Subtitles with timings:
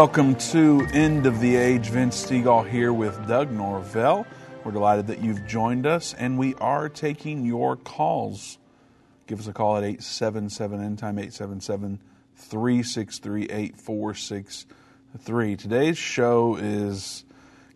[0.00, 1.90] Welcome to End of the Age.
[1.90, 4.26] Vince Stegall here with Doug Norvell.
[4.64, 8.56] We're delighted that you've joined us, and we are taking your calls.
[9.26, 12.00] Give us a call at 877 End Time, 877
[12.34, 15.56] 363 8463.
[15.56, 17.26] Today's show is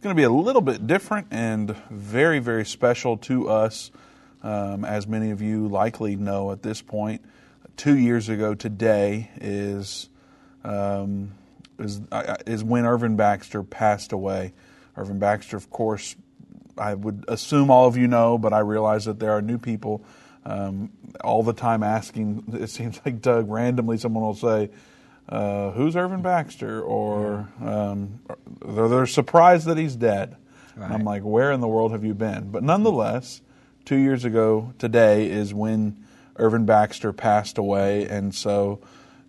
[0.01, 3.91] going to be a little bit different and very, very special to us.
[4.43, 7.21] Um, as many of you likely know at this point,
[7.77, 10.09] two years ago today is.
[10.65, 11.33] Um,
[11.79, 12.01] is,
[12.47, 14.53] is when Irvin Baxter passed away.
[14.97, 16.17] Irvin Baxter, of course,
[16.79, 20.05] I would assume all of you know, but I realize that there are new people
[20.45, 20.91] um,
[21.23, 22.45] all the time asking.
[22.55, 24.71] It seems like Doug randomly someone will say,
[25.29, 28.21] uh, "Who's Irvin Baxter?" or um,
[28.65, 30.37] they're, they're, surprised that he's dead.
[30.77, 30.91] Right.
[30.91, 33.41] I'm like, "Where in the world have you been?" But nonetheless,
[33.85, 36.05] two years ago today is when
[36.37, 38.81] Irvin Baxter passed away, and so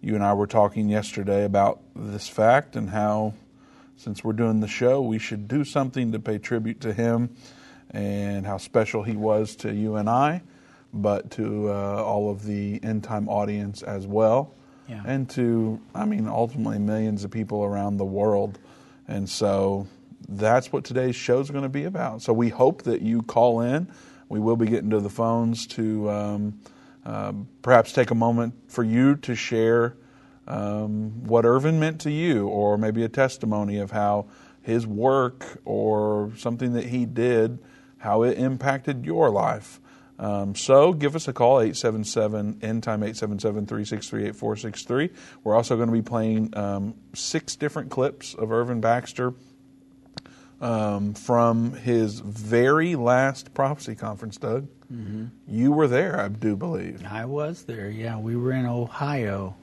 [0.06, 3.34] you and I were talking yesterday about this fact and how,
[3.98, 7.36] since we're doing the show, we should do something to pay tribute to him
[7.90, 10.44] and how special he was to you and I,
[10.94, 14.54] but to uh, all of the end time audience as well.
[14.88, 15.02] Yeah.
[15.08, 18.60] And to, I mean, ultimately millions of people around the world.
[19.08, 19.88] And so
[20.30, 22.22] that's what today's show is going to be about.
[22.22, 23.88] So we hope that you call in.
[24.30, 26.12] We will be getting to the phones to.
[26.12, 26.60] Um,
[27.06, 29.96] um, perhaps take a moment for you to share
[30.48, 34.28] um, what Irvin meant to you, or maybe a testimony of how
[34.62, 37.60] his work or something that he did,
[37.98, 39.80] how it impacted your life.
[40.18, 45.10] Um, so give us a call, 877 end time 877 363 8463.
[45.44, 49.34] We're also going to be playing um, six different clips of Irvin Baxter
[50.62, 54.68] um, from his very last prophecy conference, Doug.
[54.92, 55.26] Mm-hmm.
[55.48, 57.04] You were there, I do believe.
[57.06, 58.18] I was there, yeah.
[58.18, 59.56] We were in Ohio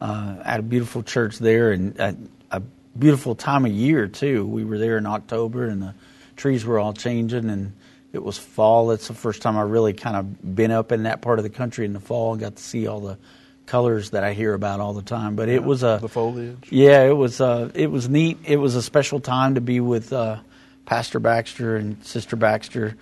[0.00, 2.16] uh, at a beautiful church there and a,
[2.50, 2.62] a
[2.98, 4.46] beautiful time of year, too.
[4.46, 5.94] We were there in October and the
[6.36, 7.72] trees were all changing and
[8.12, 8.92] it was fall.
[8.92, 11.50] It's the first time I really kind of been up in that part of the
[11.50, 13.18] country in the fall and got to see all the
[13.66, 15.36] colors that I hear about all the time.
[15.36, 16.68] But it yeah, was a the foliage.
[16.70, 18.38] Yeah, it was uh, it was neat.
[18.44, 20.38] It was a special time to be with uh,
[20.86, 22.96] Pastor Baxter and Sister Baxter.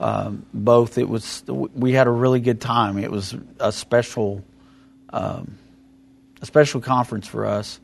[0.00, 2.98] Um, both it was we had a really good time.
[2.98, 4.44] It was a special
[5.10, 5.58] um,
[6.40, 7.80] a special conference for us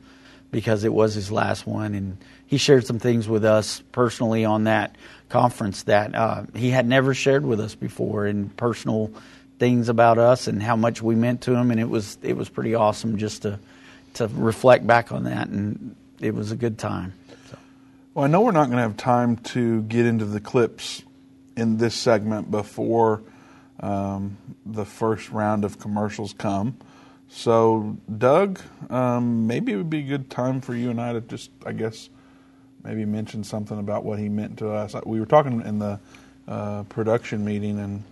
[0.51, 4.65] because it was his last one, and he shared some things with us personally on
[4.65, 4.95] that
[5.27, 9.11] conference that uh, he had never shared with us before, in personal
[9.59, 12.49] things about us and how much we meant to him, and it was it was
[12.49, 13.59] pretty awesome just to
[14.15, 17.13] to reflect back on that, and it was a good time.
[17.49, 17.57] So.
[18.13, 21.03] Well, I know we're not going to have time to get into the clips
[21.57, 23.21] in this segment before
[23.79, 26.77] um, the first round of commercials come.
[27.27, 31.21] So, Doug, um, maybe it would be a good time for you and I to
[31.21, 32.09] just, I guess,
[32.83, 34.95] maybe mention something about what he meant to us.
[35.05, 35.99] We were talking in the
[36.47, 38.03] uh, production meeting, and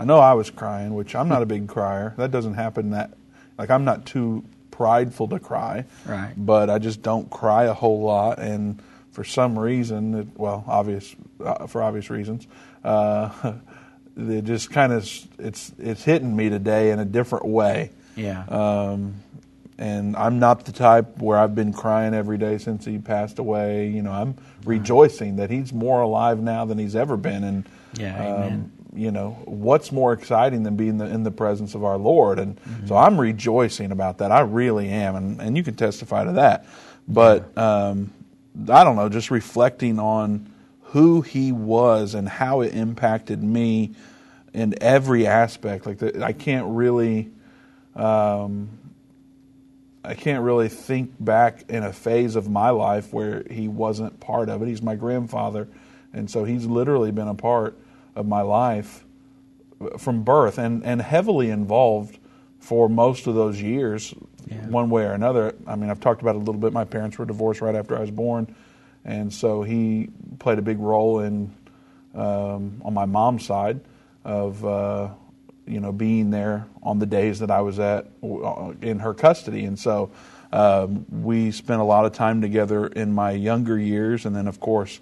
[0.00, 2.14] I know I was crying, which I'm not a big crier.
[2.16, 3.12] That doesn't happen that
[3.58, 6.32] like I'm not too prideful to cry, right?
[6.36, 11.14] But I just don't cry a whole lot, and for some reason, it, well, obvious
[11.44, 12.46] uh, for obvious reasons,
[12.82, 13.52] uh,
[14.16, 15.06] it just kind of
[15.38, 17.90] it's it's hitting me today in a different way.
[18.16, 18.44] Yeah.
[18.46, 19.16] Um,
[19.76, 23.88] and I'm not the type where I've been crying every day since he passed away.
[23.88, 28.46] You know, I'm rejoicing that he's more alive now than he's ever been, and yeah,
[28.46, 32.38] um, you know, what's more exciting than being the, in the presence of our Lord?
[32.38, 32.86] And mm-hmm.
[32.86, 34.32] so I'm rejoicing about that.
[34.32, 36.66] I really am, and, and you can testify to that.
[37.06, 38.12] But um,
[38.68, 40.52] I don't know, just reflecting on
[40.82, 43.94] who he was and how it impacted me
[44.52, 45.86] in every aspect.
[45.86, 47.30] Like the, I can't really,
[47.94, 48.70] um,
[50.04, 54.48] I can't really think back in a phase of my life where he wasn't part
[54.48, 54.66] of it.
[54.66, 55.68] He's my grandfather,
[56.12, 57.78] and so he's literally been a part
[58.14, 59.04] of my life
[59.98, 62.18] from birth and, and heavily involved
[62.58, 64.14] for most of those years,
[64.46, 64.66] yeah.
[64.66, 65.54] one way or another.
[65.66, 66.72] I mean, I've talked about it a little bit.
[66.72, 68.54] My parents were divorced right after I was born,
[69.04, 71.50] and so he played a big role in
[72.14, 73.80] um, on my mom's side
[74.24, 75.08] of uh,
[75.66, 79.64] you know being there on the days that I was at uh, in her custody,
[79.64, 80.10] and so
[80.52, 84.60] um, we spent a lot of time together in my younger years, and then of
[84.60, 85.00] course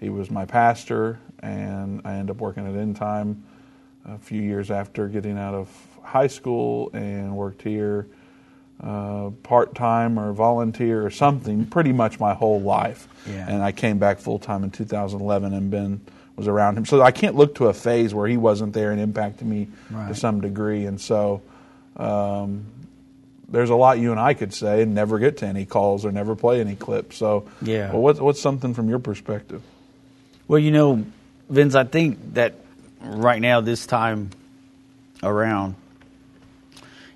[0.00, 3.44] he was my pastor and I ended up working at End Time
[4.04, 5.68] a few years after getting out of
[6.02, 8.06] high school and worked here
[8.82, 13.08] uh, part time or volunteer or something pretty much my whole life.
[13.26, 13.48] Yeah.
[13.48, 16.00] And I came back full time in 2011 and been
[16.36, 16.84] was around him.
[16.84, 20.08] So I can't look to a phase where he wasn't there and impacted me right.
[20.08, 20.84] to some degree.
[20.84, 21.42] And so,
[21.96, 22.66] um,
[23.48, 26.10] there's a lot you and I could say and never get to any calls or
[26.10, 27.16] never play any clips.
[27.16, 27.92] So, Yeah.
[27.92, 29.62] Well, what's what's something from your perspective?
[30.48, 31.04] Well, you know,
[31.48, 32.54] Vince, I think that
[33.00, 34.30] right now, this time
[35.22, 35.74] around,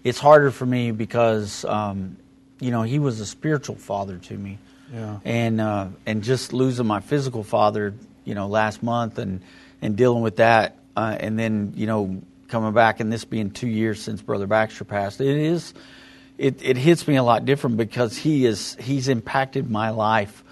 [0.04, 2.16] it's harder for me because, um,
[2.60, 4.58] you know, he was a spiritual father to me.
[4.92, 5.18] Yeah.
[5.24, 7.94] And, uh, and just losing my physical father,
[8.24, 9.42] you know, last month and,
[9.82, 13.68] and dealing with that, uh, and then, you know, coming back and this being two
[13.68, 15.74] years since Brother Baxter passed, it is,
[16.38, 20.42] it, it hits me a lot different because he is, he's impacted my life,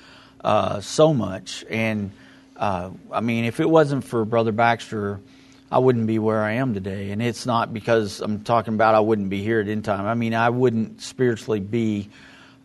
[0.43, 1.65] uh, so much.
[1.71, 2.11] And,
[2.57, 5.21] uh, I mean, if it wasn't for Brother Baxter,
[5.71, 7.11] I wouldn't be where I am today.
[7.11, 10.07] And it's not because I'm talking about I wouldn't be here at any time.
[10.07, 12.09] I mean, I wouldn't spiritually be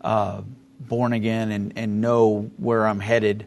[0.00, 0.42] uh,
[0.80, 3.46] born again and, and know where I'm headed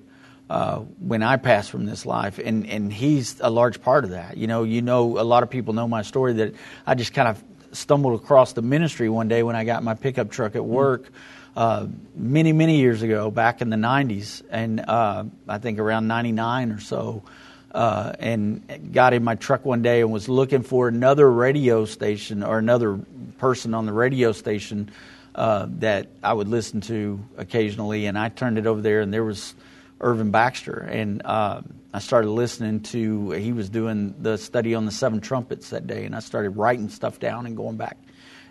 [0.50, 2.38] uh, when I pass from this life.
[2.38, 4.38] And, and he's a large part of that.
[4.38, 6.56] You know, you know, a lot of people know my story that
[6.86, 10.32] I just kind of stumbled across the ministry one day when I got my pickup
[10.32, 11.12] truck at work
[11.56, 16.72] uh, many, many years ago, back in the 90s, and uh, I think around 99
[16.72, 17.24] or so.
[17.72, 22.42] Uh, and got in my truck one day and was looking for another radio station
[22.42, 22.98] or another
[23.38, 24.90] person on the radio station
[25.36, 28.06] uh, that I would listen to occasionally.
[28.06, 29.56] And I turned it over there, and there was
[30.00, 30.88] Irvin Baxter.
[30.90, 31.64] And uh,
[31.94, 36.06] I started listening to, he was doing the study on the seven trumpets that day,
[36.06, 37.98] and I started writing stuff down and going back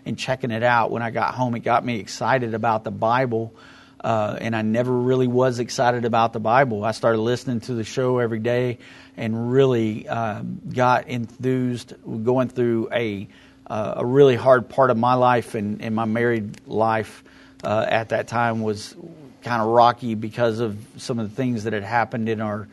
[0.05, 0.91] and checking it out.
[0.91, 3.53] When I got home, it got me excited about the Bible.
[3.99, 6.85] Uh, and I never really was excited about the Bible.
[6.85, 8.77] I started listening to the show every day
[9.17, 11.93] and really uh, got enthused
[12.23, 13.27] going through a,
[13.65, 17.23] uh, a really hard part of my life and, and my married life
[17.63, 18.95] uh, at that time was
[19.41, 22.67] kind of rocky because of some of the things that had happened in our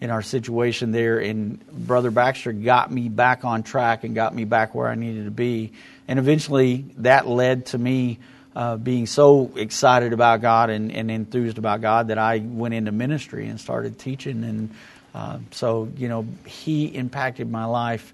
[0.00, 1.18] in our situation there.
[1.18, 5.24] And Brother Baxter got me back on track and got me back where I needed
[5.24, 5.72] to be.
[6.06, 8.18] And eventually, that led to me
[8.54, 12.92] uh, being so excited about God and, and enthused about God that I went into
[12.92, 14.42] ministry and started teaching.
[14.44, 14.74] And
[15.14, 18.12] uh, so, you know, he impacted my life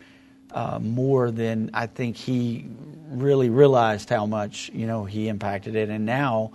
[0.52, 2.66] uh, more than I think he
[3.08, 5.88] really realized how much, you know, he impacted it.
[5.88, 6.52] And now,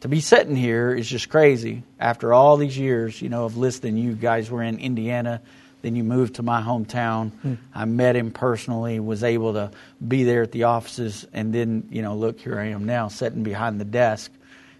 [0.00, 1.82] to be sitting here is just crazy.
[1.98, 5.42] After all these years, you know, of listening, you guys were in Indiana,
[5.82, 7.32] then you moved to my hometown.
[7.40, 7.54] Hmm.
[7.74, 9.70] I met him personally, was able to
[10.06, 13.42] be there at the offices, and then, you know, look, here I am now sitting
[13.42, 14.30] behind the desk,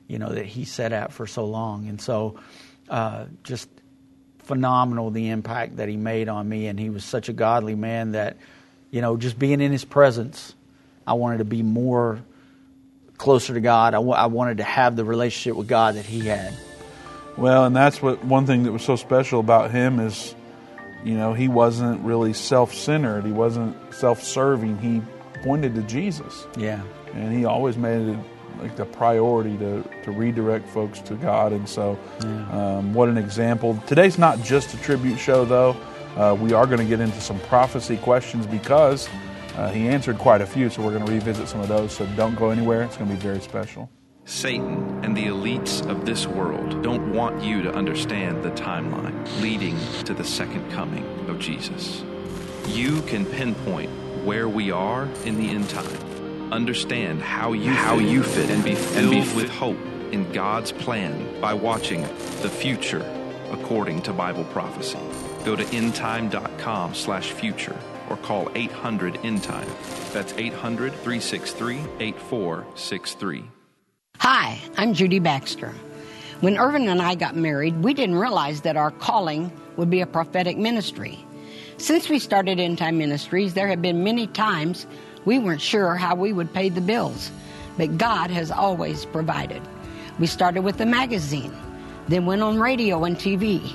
[0.08, 1.88] you know, that he sat at for so long.
[1.88, 2.40] And so,
[2.88, 3.69] uh, just
[4.38, 6.66] phenomenal the impact that he made on me.
[6.66, 8.37] And he was such a godly man that,
[8.90, 10.55] you know, just being in his presence,
[11.06, 12.20] I wanted to be more
[13.20, 13.93] closer to God.
[13.94, 16.55] I, w- I wanted to have the relationship with God that he had.
[17.37, 20.34] Well, and that's what one thing that was so special about him is,
[21.05, 23.25] you know, he wasn't really self-centered.
[23.25, 24.78] He wasn't self-serving.
[24.78, 25.02] He
[25.43, 26.82] pointed to Jesus, Yeah.
[27.14, 28.19] and he always made it
[28.61, 31.52] like the priority to, to redirect folks to God.
[31.52, 31.99] And so,
[32.50, 33.83] um, what an example!
[33.87, 35.76] Today's not just a tribute show, though.
[36.16, 39.09] Uh, we are going to get into some prophecy questions because
[39.57, 40.71] uh, he answered quite a few.
[40.71, 41.92] So we're going to revisit some of those.
[41.92, 42.83] So don't go anywhere.
[42.83, 43.90] It's going to be very special.
[44.25, 49.78] Satan and the elites of this world don't want you to understand the timeline leading
[50.04, 52.04] to the second coming of Jesus.
[52.69, 53.90] You can pinpoint
[54.25, 58.62] where we are in the end time, understand how you how fit, you fit, and
[58.62, 59.78] be filled and be with hope
[60.12, 62.02] in God's plan by watching
[62.42, 63.04] the future
[63.50, 64.99] according to Bible prophecy.
[65.45, 67.76] Go to endtime.com slash future
[68.11, 70.12] or call 800 in endtime.
[70.12, 73.45] That's 800 363 8463.
[74.19, 75.73] Hi, I'm Judy Baxter.
[76.40, 80.07] When Irvin and I got married, we didn't realize that our calling would be a
[80.07, 81.19] prophetic ministry.
[81.79, 84.87] Since we started End Time Ministries, there have been many times
[85.25, 87.31] we weren't sure how we would pay the bills,
[87.79, 89.62] but God has always provided.
[90.19, 91.57] We started with the magazine,
[92.09, 93.75] then went on radio and TV,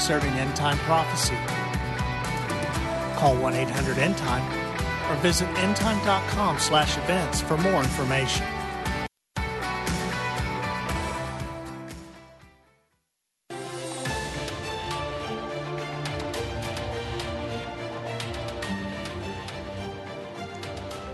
[0.00, 1.36] concerning end time prophecy.
[3.18, 4.42] Call 1 800 End Time
[5.10, 8.46] or visit endtime.com slash events for more information.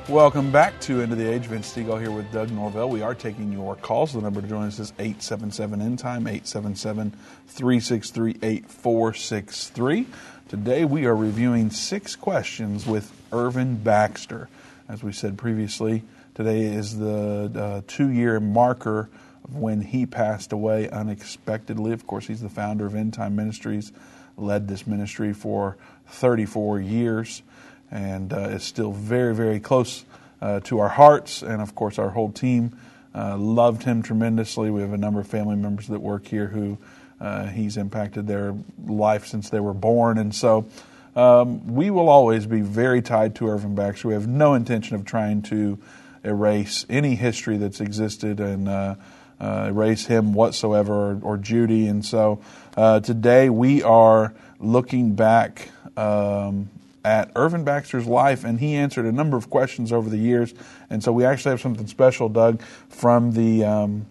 [0.08, 1.46] Welcome back to End of the Age.
[1.46, 2.88] Vince Stegall here with Doug Norvell.
[2.88, 4.12] We are taking your calls.
[4.12, 7.10] The number to join us is 877 End Time, 877
[7.48, 10.06] 363 8463.
[10.48, 14.48] Today we are reviewing six questions with Irvin Baxter.
[14.88, 16.04] As we said previously,
[16.36, 19.10] today is the uh, two year marker
[19.42, 21.90] of when he passed away unexpectedly.
[21.90, 23.90] Of course, he's the founder of End Time Ministries,
[24.36, 27.42] led this ministry for 34 years
[27.90, 30.04] and uh, is still very, very close
[30.40, 31.42] uh, to our hearts.
[31.42, 32.78] And of course, our whole team
[33.14, 34.70] uh, loved him tremendously.
[34.70, 36.78] We have a number of family members that work here who
[37.20, 38.54] uh, he's impacted their
[38.86, 40.18] life since they were born.
[40.18, 40.66] And so
[41.14, 44.08] um, we will always be very tied to Irvin Baxter.
[44.08, 45.78] We have no intention of trying to
[46.24, 48.96] erase any history that's existed and uh,
[49.40, 51.86] uh, erase him whatsoever or, or Judy.
[51.86, 52.42] And so
[52.76, 55.70] today we are looking back.
[55.96, 56.68] Um,
[57.06, 60.52] at Irvin Baxter's life, and he answered a number of questions over the years.
[60.90, 64.06] And so we actually have something special, Doug, from the um,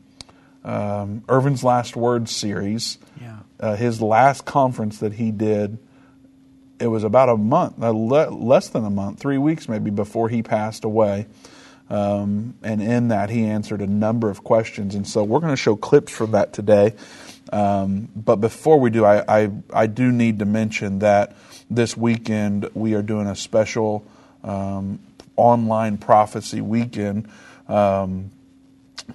[0.63, 2.97] um, Irvin's Last Words series.
[3.19, 3.39] Yeah.
[3.59, 5.77] Uh, his last conference that he did,
[6.79, 10.29] it was about a month, uh, le- less than a month, three weeks maybe, before
[10.29, 11.27] he passed away.
[11.89, 14.95] Um, and in that, he answered a number of questions.
[14.95, 16.95] And so we're going to show clips from that today.
[17.51, 21.35] Um, but before we do, I, I, I do need to mention that
[21.69, 24.05] this weekend we are doing a special
[24.43, 24.99] um,
[25.35, 27.27] online prophecy weekend.
[27.67, 28.31] Um,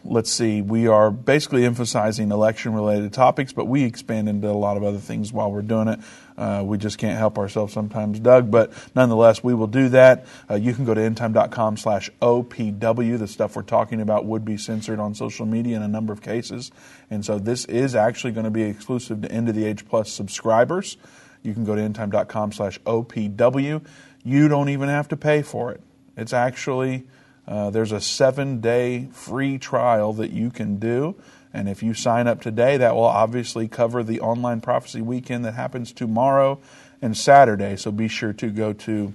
[0.04, 4.76] let's see, we are basically emphasizing election related topics, but we expand into a lot
[4.76, 6.00] of other things while we're doing it.
[6.36, 10.26] Uh, we just can't help ourselves sometimes, Doug, but nonetheless, we will do that.
[10.48, 13.18] Uh, you can go to endtime.com slash OPW.
[13.18, 16.22] The stuff we're talking about would be censored on social media in a number of
[16.22, 16.70] cases.
[17.10, 20.10] And so this is actually going to be exclusive to End of the Age Plus
[20.10, 20.96] subscribers.
[21.42, 23.84] You can go to endtime.com slash OPW.
[24.22, 25.80] You don't even have to pay for it.
[26.16, 27.06] It's actually,
[27.48, 31.16] uh, there's a seven day free trial that you can do.
[31.52, 35.54] And if you sign up today, that will obviously cover the online prophecy weekend that
[35.54, 36.60] happens tomorrow
[37.02, 37.76] and Saturday.
[37.76, 39.12] So be sure to go to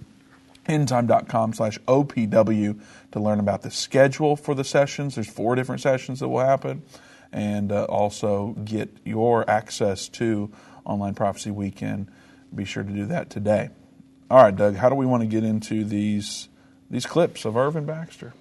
[0.65, 2.79] endtime.com slash OPW
[3.11, 5.15] to learn about the schedule for the sessions.
[5.15, 6.81] There's four different sessions that will happen.
[7.31, 10.51] And uh, also get your access to
[10.85, 12.09] Online Prophecy Weekend.
[12.55, 13.69] Be sure to do that today.
[14.29, 16.49] All right, Doug, how do we want to get into these
[16.89, 18.33] these clips of Irvin Baxter?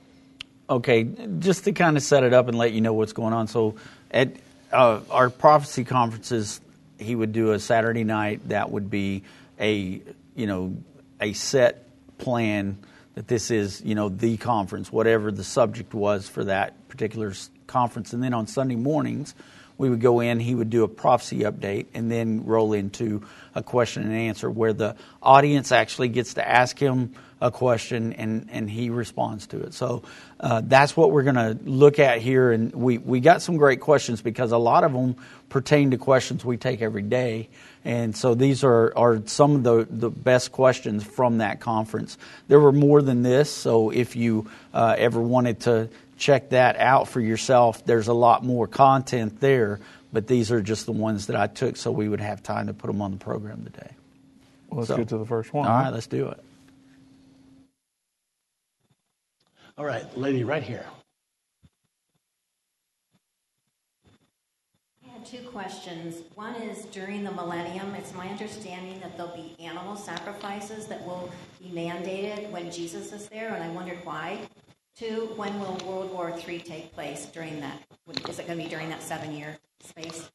[0.69, 1.05] Okay,
[1.41, 3.49] just to kind of set it up and let you know what's going on.
[3.49, 3.75] So,
[4.11, 4.33] at
[4.73, 6.61] uh, our prophecy conferences,
[6.99, 8.49] he would do a Saturday night.
[8.49, 9.25] That would be
[9.61, 10.01] a
[10.35, 10.77] you know
[11.21, 11.87] a set
[12.19, 12.79] plan
[13.15, 17.33] that this is you know the conference, whatever the subject was for that particular
[17.67, 19.35] conference, and then on Sunday mornings
[19.77, 23.23] we would go in, he would do a prophecy update, and then roll into
[23.55, 28.49] a question and answer where the audience actually gets to ask him a question and,
[28.53, 29.75] and he responds to it.
[29.75, 30.03] So
[30.41, 32.53] uh, that's what we're going to look at here.
[32.53, 35.17] And we, we got some great questions because a lot of them
[35.51, 37.51] pertain to questions we take every day.
[37.85, 42.17] And so these are, are some of the, the best questions from that conference.
[42.49, 47.09] There were more than this, so if you uh, ever wanted to check that out
[47.09, 47.85] for yourself.
[47.85, 49.81] There's a lot more content there,
[50.13, 52.75] but these are just the ones that I took so we would have time to
[52.75, 53.91] put them on the program today.
[54.69, 55.67] Well, let's so, get to the first one.
[55.67, 56.43] All right, let's do it.
[59.77, 60.87] All right, lady right here.
[65.05, 66.23] I had two questions.
[66.37, 71.29] One is during the millennium, it's my understanding that there'll be animal sacrifices that will
[71.61, 74.39] be mandated when Jesus is there, and I wondered why.
[74.97, 77.83] Two, when will World War III take place during that?
[78.29, 80.31] Is it going to be during that seven year space?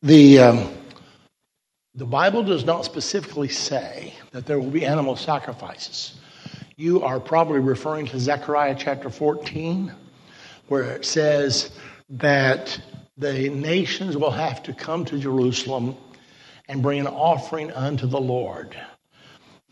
[0.00, 0.68] The, um,
[1.96, 6.20] the Bible does not specifically say that there will be animal sacrifices.
[6.76, 9.92] You are probably referring to Zechariah chapter 14,
[10.68, 11.72] where it says
[12.10, 12.80] that
[13.16, 15.96] the nations will have to come to Jerusalem
[16.68, 18.80] and bring an offering unto the Lord.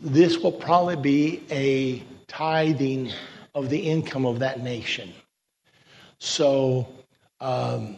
[0.01, 3.13] This will probably be a tithing
[3.57, 5.11] of the income of that nation.
[6.19, 6.87] So,
[7.41, 7.97] um,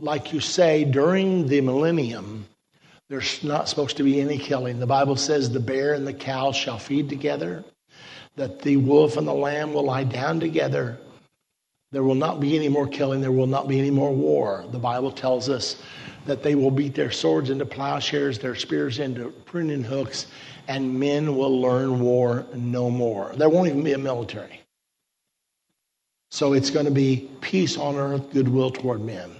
[0.00, 2.46] like you say, during the millennium,
[3.08, 4.80] there's not supposed to be any killing.
[4.80, 7.62] The Bible says the bear and the cow shall feed together,
[8.34, 10.98] that the wolf and the lamb will lie down together,
[11.94, 13.20] There will not be any more killing.
[13.20, 14.64] There will not be any more war.
[14.72, 15.80] The Bible tells us
[16.26, 20.26] that they will beat their swords into plowshares, their spears into pruning hooks,
[20.66, 23.32] and men will learn war no more.
[23.36, 24.63] There won't even be a military.
[26.34, 29.30] So it's going to be peace on earth, goodwill toward men.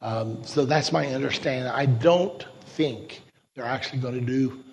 [0.00, 1.70] Um, so that's my understanding.
[1.70, 3.20] I don't think
[3.54, 4.64] they're actually going to do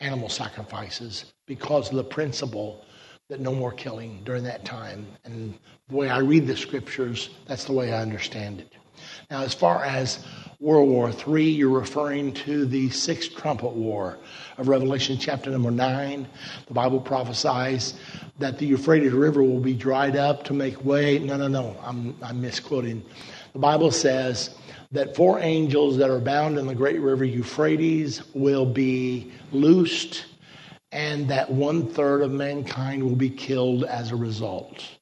[0.00, 2.84] animal sacrifices because of the principle
[3.28, 5.06] that no more killing during that time.
[5.22, 5.56] And
[5.88, 8.74] the way I read the scriptures, that's the way I understand it.
[9.30, 10.24] Now, as far as
[10.58, 14.16] World War III, you're referring to the sixth trumpet war
[14.56, 16.26] of Revelation chapter number 9.
[16.66, 17.92] The Bible prophesies
[18.38, 21.18] that the Euphrates River will be dried up to make way.
[21.18, 23.04] No, no, no, I'm, I'm misquoting.
[23.52, 24.54] The Bible says
[24.92, 30.24] that four angels that are bound in the great river Euphrates will be loosed,
[30.90, 34.95] and that one third of mankind will be killed as a result.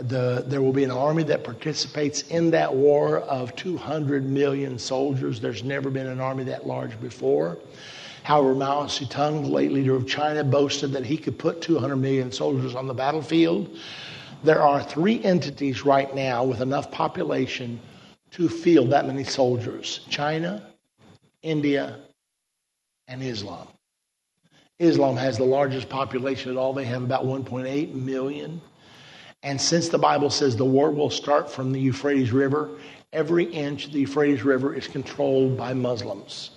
[0.00, 5.40] The, there will be an army that participates in that war of 200 million soldiers.
[5.40, 7.58] There's never been an army that large before.
[8.22, 12.30] However, Mao Zedong, the late leader of China, boasted that he could put 200 million
[12.30, 13.76] soldiers on the battlefield.
[14.44, 17.80] There are three entities right now with enough population
[18.32, 20.62] to field that many soldiers China,
[21.42, 22.00] India,
[23.08, 23.66] and Islam.
[24.78, 26.72] Islam has the largest population at all.
[26.72, 28.60] They have about 1.8 million.
[29.48, 32.68] And since the Bible says the war will start from the Euphrates River,
[33.14, 36.50] every inch of the Euphrates River is controlled by Muslims.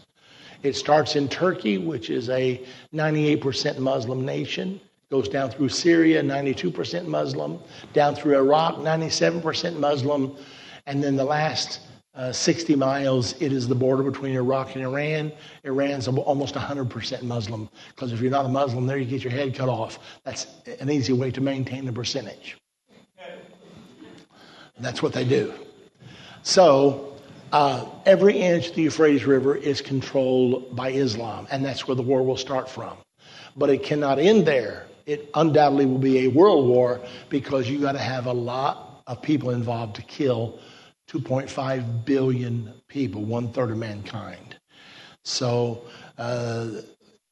[0.61, 2.61] It starts in Turkey, which is a
[2.93, 7.61] 98% Muslim nation, goes down through Syria, 92% Muslim,
[7.93, 10.35] down through Iraq, 97% Muslim,
[10.85, 11.79] and then the last
[12.13, 15.31] uh, 60 miles, it is the border between Iraq and Iran.
[15.63, 19.55] Iran's almost 100% Muslim, because if you're not a Muslim there, you get your head
[19.55, 19.97] cut off.
[20.25, 20.47] That's
[20.81, 22.57] an easy way to maintain the percentage.
[24.81, 25.53] That's what they do.
[26.43, 27.15] So
[27.51, 32.01] uh, every inch of the Euphrates River is controlled by Islam, and that's where the
[32.01, 32.97] war will start from.
[33.55, 34.87] But it cannot end there.
[35.05, 39.21] It undoubtedly will be a world war because you got to have a lot of
[39.21, 40.59] people involved to kill
[41.09, 44.55] 2.5 billion people, one third of mankind.
[45.23, 45.83] So
[46.17, 46.69] uh,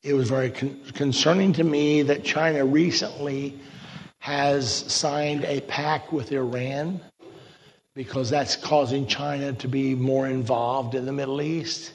[0.03, 3.57] it was very con- concerning to me that China recently
[4.19, 6.99] has signed a pact with Iran
[7.95, 11.93] because that's causing China to be more involved in the Middle East.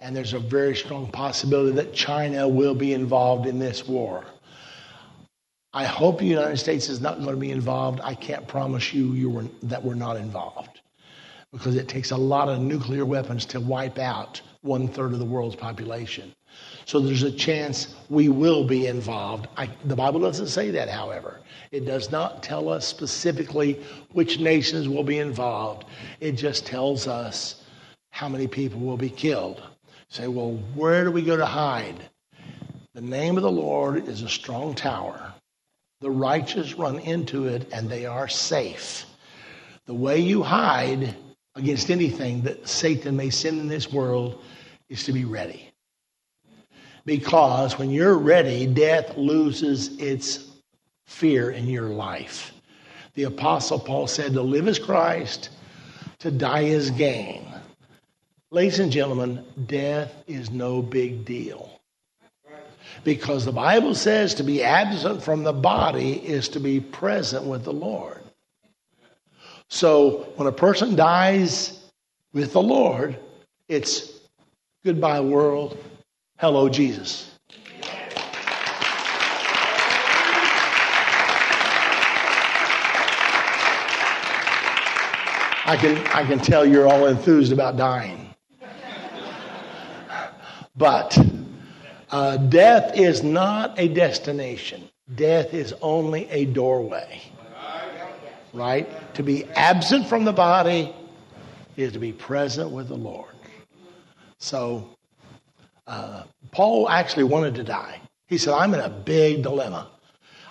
[0.00, 4.24] And there's a very strong possibility that China will be involved in this war.
[5.72, 8.00] I hope the United States is not going to be involved.
[8.02, 10.80] I can't promise you, you were, that we're not involved
[11.50, 15.24] because it takes a lot of nuclear weapons to wipe out one third of the
[15.24, 16.34] world's population.
[16.84, 19.48] So there's a chance we will be involved.
[19.56, 21.40] I, the Bible doesn't say that, however.
[21.70, 25.84] It does not tell us specifically which nations will be involved.
[26.20, 27.64] It just tells us
[28.10, 29.62] how many people will be killed.
[30.08, 32.08] Say, well, where do we go to hide?
[32.94, 35.32] The name of the Lord is a strong tower.
[36.00, 39.06] The righteous run into it and they are safe.
[39.86, 41.14] The way you hide
[41.54, 44.42] against anything that Satan may send in this world
[44.88, 45.70] is to be ready.
[47.04, 50.50] Because when you're ready, death loses its
[51.06, 52.52] fear in your life.
[53.14, 55.50] The Apostle Paul said, To live is Christ,
[56.20, 57.46] to die is gain.
[58.50, 61.80] Ladies and gentlemen, death is no big deal.
[63.04, 67.64] Because the Bible says to be absent from the body is to be present with
[67.64, 68.21] the Lord.
[69.72, 71.80] So when a person dies
[72.34, 73.18] with the Lord,
[73.68, 74.20] it's
[74.84, 75.82] goodbye, world.
[76.38, 77.30] Hello, Jesus.
[85.64, 88.34] I can, I can tell you're all enthused about dying.
[90.76, 91.18] But
[92.10, 97.22] uh, death is not a destination, death is only a doorway.
[98.52, 99.14] Right?
[99.14, 100.94] To be absent from the body
[101.76, 103.34] is to be present with the Lord.
[104.38, 104.88] So,
[105.86, 108.00] uh, Paul actually wanted to die.
[108.26, 109.88] He said, I'm in a big dilemma.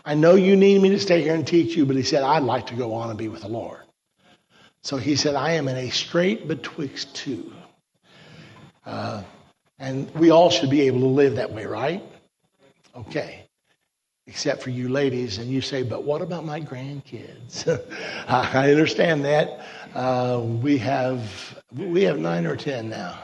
[0.03, 2.43] I know you need me to stay here and teach you, but he said, I'd
[2.43, 3.81] like to go on and be with the Lord.
[4.83, 7.53] So he said, I am in a strait betwixt two.
[8.85, 9.23] Uh,
[9.77, 12.03] and we all should be able to live that way, right?
[12.95, 13.47] Okay.
[14.31, 17.67] Except for you ladies, and you say, but what about my grandkids?
[18.29, 19.59] I understand that.
[19.93, 23.19] Uh, we have we have nine or ten now.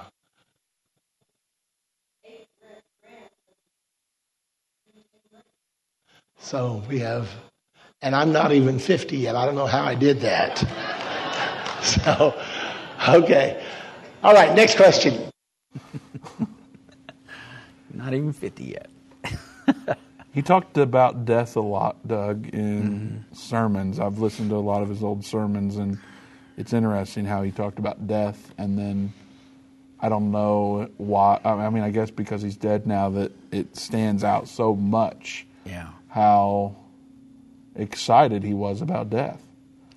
[6.39, 7.30] So we have
[8.02, 9.36] And I'm not even 50 yet.
[9.36, 10.60] I don't know how I did that.
[11.84, 12.39] so,
[13.10, 13.63] okay.
[14.24, 15.32] All right, next question.
[17.93, 19.98] Not even 50 yet.
[20.38, 23.34] He talked about death a lot, Doug, in mm-hmm.
[23.34, 24.00] sermons.
[24.00, 25.97] I've listened to a lot of his old sermons, and
[26.58, 29.13] it's interesting how he talked about death, and then
[30.00, 31.41] I don't know why.
[31.43, 35.88] I mean, I guess because he's dead now, that it stands out so much Yeah.
[36.08, 36.76] how
[37.76, 39.43] excited he was about death.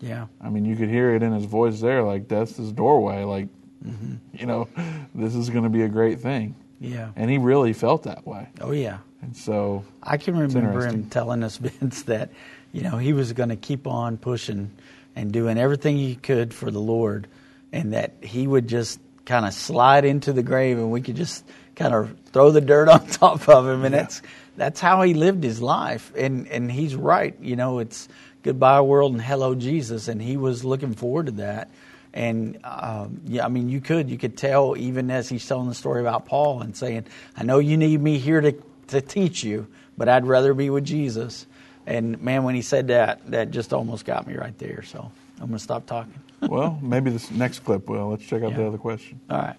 [0.01, 0.29] Yeah.
[0.41, 3.25] I mean, you could hear it in his voice there, like death's his doorway.
[3.25, 3.49] Like,
[3.87, 4.15] mm-hmm.
[4.33, 4.69] you know,
[5.15, 7.11] this is going to be a great thing, Yeah.
[7.15, 8.49] and he really felt that way.
[8.63, 9.01] Oh, yeah.
[9.23, 12.31] And so, I can remember him telling us, Vince, that
[12.73, 14.71] you know he was going to keep on pushing
[15.15, 17.27] and doing everything he could for the Lord,
[17.73, 21.45] and that he would just kind of slide into the grave, and we could just
[21.77, 24.23] kind of throw the dirt on top of him, and that's
[24.57, 26.13] that's how he lived his life.
[26.17, 27.37] And and he's right.
[27.41, 28.09] You know, it's
[28.43, 31.71] goodbye world and hello Jesus, and he was looking forward to that.
[32.13, 35.75] And um, yeah, I mean, you could you could tell even as he's telling the
[35.75, 37.07] story about Paul and saying,
[37.37, 38.53] "I know you need me here to
[38.91, 41.47] to teach you, but I'd rather be with Jesus."
[41.87, 44.83] And man, when he said that, that just almost got me right there.
[44.83, 46.15] So I'm going to stop talking.
[46.43, 48.11] well, maybe this next clip will.
[48.11, 49.21] Let's check out the other question.
[49.29, 49.57] All right.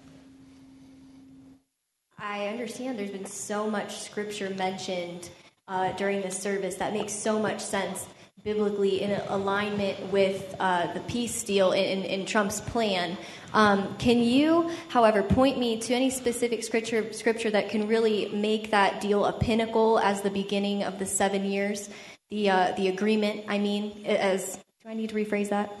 [2.18, 5.28] I understand there's been so much scripture mentioned
[5.66, 8.06] uh, during this service that makes so much sense
[8.44, 13.16] biblically in alignment with uh, the peace deal in, in Trump's plan.
[13.54, 18.70] Um, can you, however, point me to any specific scripture, scripture that can really make
[18.72, 21.88] that deal a pinnacle as the beginning of the seven years?
[22.30, 24.58] The, uh, the agreement, I mean, as.
[24.82, 25.72] Do I need to rephrase that?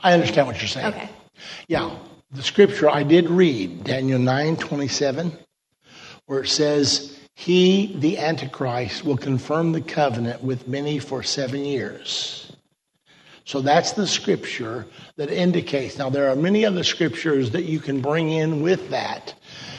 [0.00, 0.86] I understand what you're saying.
[0.86, 1.08] Okay.
[1.68, 1.96] Yeah,
[2.32, 5.32] the scripture I did read, Daniel 9 27,
[6.26, 12.52] where it says, He, the Antichrist, will confirm the covenant with many for seven years.
[13.44, 15.98] So that's the scripture that indicates.
[15.98, 19.34] Now, there are many other scriptures that you can bring in with that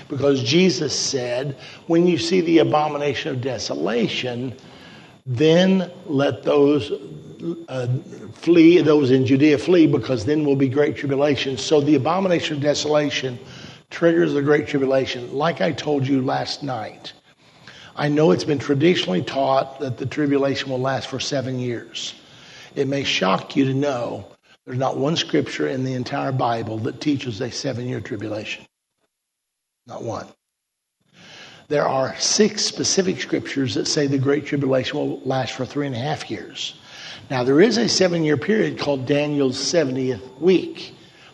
[0.10, 4.58] because Jesus said, When you see the abomination of desolation,
[5.26, 6.92] then let those
[7.70, 7.88] uh,
[8.34, 11.58] flee, those in Judea flee, because then will be great tribulation.
[11.58, 13.40] So the abomination of desolation
[13.90, 15.34] triggers the great tribulation.
[15.34, 17.14] Like I told you last night,
[17.96, 22.14] I know it's been traditionally taught that the tribulation will last for seven years.
[22.76, 24.28] It may shock you to know
[24.66, 28.66] there's not one scripture in the entire Bible that teaches a seven year tribulation.
[29.88, 30.28] Not one.
[31.68, 35.96] There are six specific scriptures that say the Great Tribulation will last for three and
[35.96, 36.76] a half years.
[37.30, 40.94] Now, there is a seven year period called Daniel's 70th week,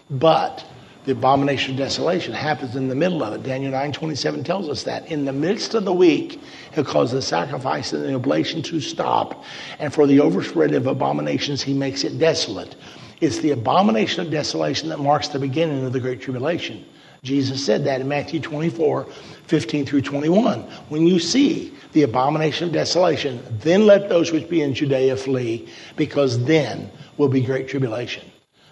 [0.10, 0.64] but
[1.08, 3.44] the abomination of desolation happens in the middle of it.
[3.44, 5.10] Daniel 9:27 tells us that.
[5.10, 6.42] In the midst of the week,
[6.76, 9.46] he'll cause the sacrifice and the oblation to stop,
[9.80, 12.76] and for the overspread of abominations, he makes it desolate.
[13.22, 16.84] It's the abomination of desolation that marks the beginning of the Great Tribulation.
[17.24, 19.08] Jesus said that in Matthew 24,
[19.46, 20.60] 15 through 21.
[20.90, 25.70] When you see the abomination of desolation, then let those which be in Judea flee,
[25.96, 28.24] because then will be great tribulation.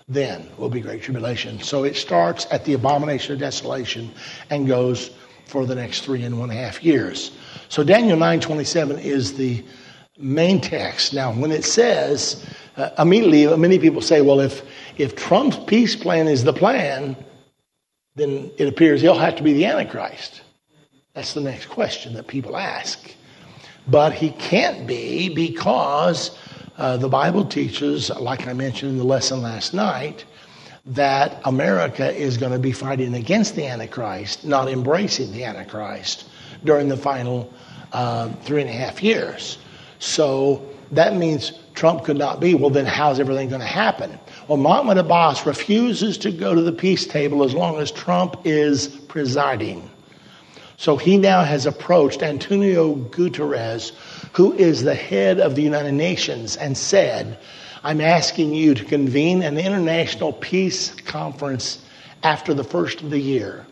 [0.07, 1.59] Then will be great tribulation.
[1.61, 4.11] So it starts at the abomination of desolation
[4.49, 5.09] and goes
[5.45, 7.31] for the next three and one half years.
[7.69, 9.63] So Daniel 9:27 is the
[10.17, 11.13] main text.
[11.13, 12.45] Now, when it says
[12.77, 14.61] uh, immediately, many people say, "Well, if
[14.97, 17.15] if Trump's peace plan is the plan,
[18.15, 20.41] then it appears he'll have to be the Antichrist."
[21.13, 23.15] That's the next question that people ask.
[23.87, 26.37] But he can't be because
[26.77, 30.25] uh, the Bible teaches, like I mentioned in the lesson last night,
[30.87, 36.25] that America is going to be fighting against the Antichrist, not embracing the Antichrist
[36.63, 37.51] during the final
[37.91, 39.57] uh, three and a half years.
[39.99, 42.53] So that means Trump could not be.
[42.53, 44.19] Well, then how's everything going to happen?
[44.47, 48.87] Well, Mahmoud Abbas refuses to go to the peace table as long as Trump is
[48.87, 49.89] presiding.
[50.77, 53.93] So he now has approached Antonio Guterres,
[54.35, 57.37] who is the head of the United Nations, and said,
[57.85, 61.81] I'm asking you to convene an international peace conference
[62.21, 63.65] after the first of the year.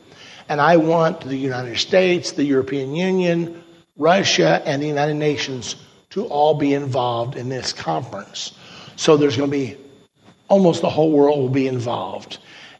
[0.47, 3.61] And I want the United States, the European Union,
[3.97, 5.75] Russia, and the United Nations
[6.11, 8.53] to all be involved in this conference.
[8.95, 9.77] So there's going to be
[10.47, 12.37] almost the whole world will be involved.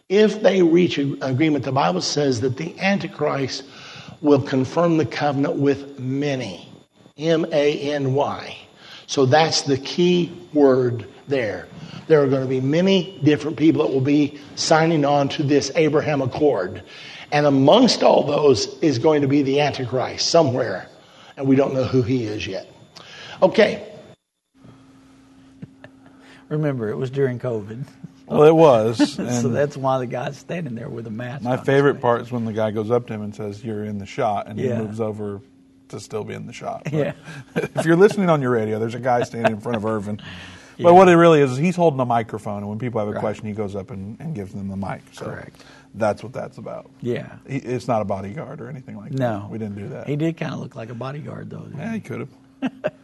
[0.08, 3.66] If they reach an agreement, the Bible says that the Antichrist
[4.22, 6.70] will confirm the covenant with many.
[7.18, 8.58] M A N Y.
[9.06, 11.68] So that's the key word there.
[12.08, 15.72] There are going to be many different people that will be signing on to this
[15.76, 16.84] Abraham Accord.
[17.32, 20.90] And amongst all those is going to be the Antichrist somewhere.
[21.38, 22.68] And we don't know who he is yet.
[23.42, 23.90] Okay.
[26.50, 27.86] Remember, it was during COVID.
[28.28, 29.14] Well, it was.
[29.42, 31.44] so that's why the guy's standing there with a mask.
[31.44, 33.84] my on favorite part is when the guy goes up to him and says, "You're
[33.84, 34.78] in the shot," and Yeah.
[34.78, 35.42] he moves over
[35.94, 36.84] to still be in the shot.
[36.84, 37.14] But Yeah.
[37.56, 40.20] if you're listening on your radio, there's a guy standing in front of Irvin.
[40.20, 40.26] Yeah.
[40.86, 43.12] But what it really is is he's holding a microphone, and when people have a
[43.12, 43.20] Right.
[43.20, 45.02] question, he goes up and, and gives them the mic.
[45.12, 45.64] So Correct.
[45.94, 46.90] That's what that's about.
[47.00, 47.36] Yeah.
[47.48, 49.50] He, it's not a bodyguard or anything like No, that.
[49.52, 50.08] We didn't do that.
[50.08, 51.68] He did kind of look like a bodyguard, though.
[51.78, 52.92] Yeah, he could have.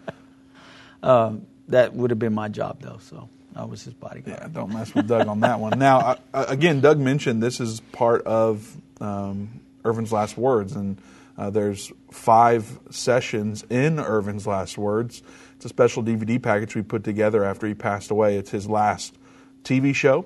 [1.03, 2.97] Um, that would have been my job, though.
[3.01, 4.39] So I was his bodyguard.
[4.41, 5.77] Yeah, don't mess with Doug on that one.
[5.79, 10.97] Now, uh, again, Doug mentioned this is part of um, Irvin's last words, and
[11.39, 15.23] uh, there's five sessions in Irvin's last words.
[15.55, 18.35] It's a special DVD package we put together after he passed away.
[18.35, 19.15] It's his last
[19.63, 20.25] TV show,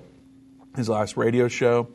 [0.74, 1.86] his last radio show,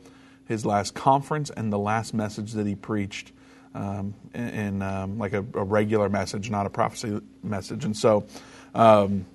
[0.46, 3.32] his last conference, and the last message that he preached.
[3.72, 8.26] Um, in, in um, like a, a regular message, not a prophecy message, and so
[8.74, 9.26] um,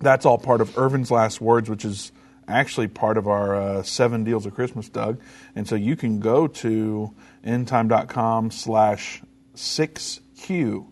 [0.00, 2.10] that's all part of Irvin's last words, which is
[2.48, 5.20] actually part of our uh, seven deals of Christmas, Doug.
[5.54, 7.12] And so you can go to
[7.46, 9.22] endtime.com slash
[9.54, 10.86] 6Q.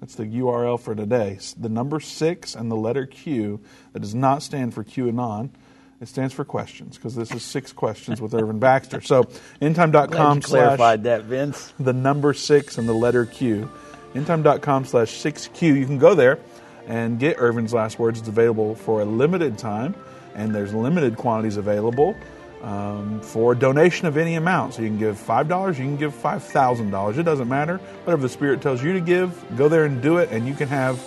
[0.00, 1.38] That's the URL for today.
[1.58, 3.60] The number six and the letter Q.
[3.92, 5.50] That does not stand for QAnon.
[6.00, 9.00] It stands for questions because this is six questions with Irvin Baxter.
[9.00, 9.24] So
[9.62, 11.72] endtime.com slash clarified that, Vince.
[11.78, 13.70] the number six and the letter Q.
[14.12, 15.62] endtime.com slash 6Q.
[15.62, 16.38] You can go there
[16.86, 18.18] and get Irvin's Last Words.
[18.18, 19.94] It's available for a limited time,
[20.34, 22.14] and there's limited quantities available
[22.64, 24.74] um, for donation of any amount.
[24.74, 27.18] So you can give $5, you can give $5,000.
[27.18, 27.76] It doesn't matter.
[28.04, 30.68] Whatever the Spirit tells you to give, go there and do it, and you can
[30.68, 30.98] have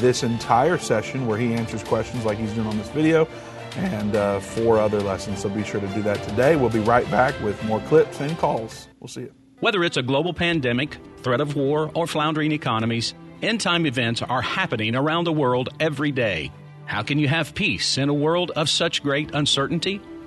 [0.00, 3.28] this entire session where he answers questions like he's doing on this video
[3.76, 5.40] and uh, four other lessons.
[5.40, 6.56] So be sure to do that today.
[6.56, 8.88] We'll be right back with more clips and calls.
[8.98, 9.32] We'll see you.
[9.60, 14.42] Whether it's a global pandemic, threat of war, or floundering economies, end time events are
[14.42, 16.50] happening around the world every day.
[16.86, 20.00] How can you have peace in a world of such great uncertainty?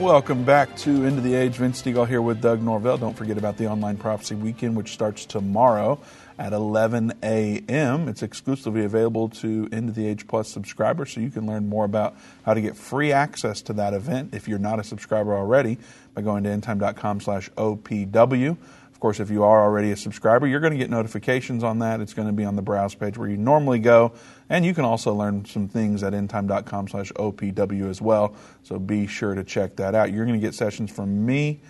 [0.00, 1.56] Welcome back to End of the Age.
[1.56, 2.96] Vince Stegall here with Doug Norvell.
[2.96, 6.00] Don't forget about the Online Prophecy Weekend, which starts tomorrow
[6.38, 8.08] at 11 a.m.
[8.08, 11.84] It's exclusively available to End of the Age Plus subscribers, so you can learn more
[11.84, 15.76] about how to get free access to that event if you're not a subscriber already
[16.14, 18.56] by going to endtime.com slash OPW.
[19.00, 22.02] Of course, if you are already a subscriber, you're going to get notifications on that.
[22.02, 24.12] It's going to be on the browse page where you normally go.
[24.50, 28.36] And you can also learn some things at endtime.com slash OPW as well.
[28.62, 30.12] So be sure to check that out.
[30.12, 31.62] You're going to get sessions from me,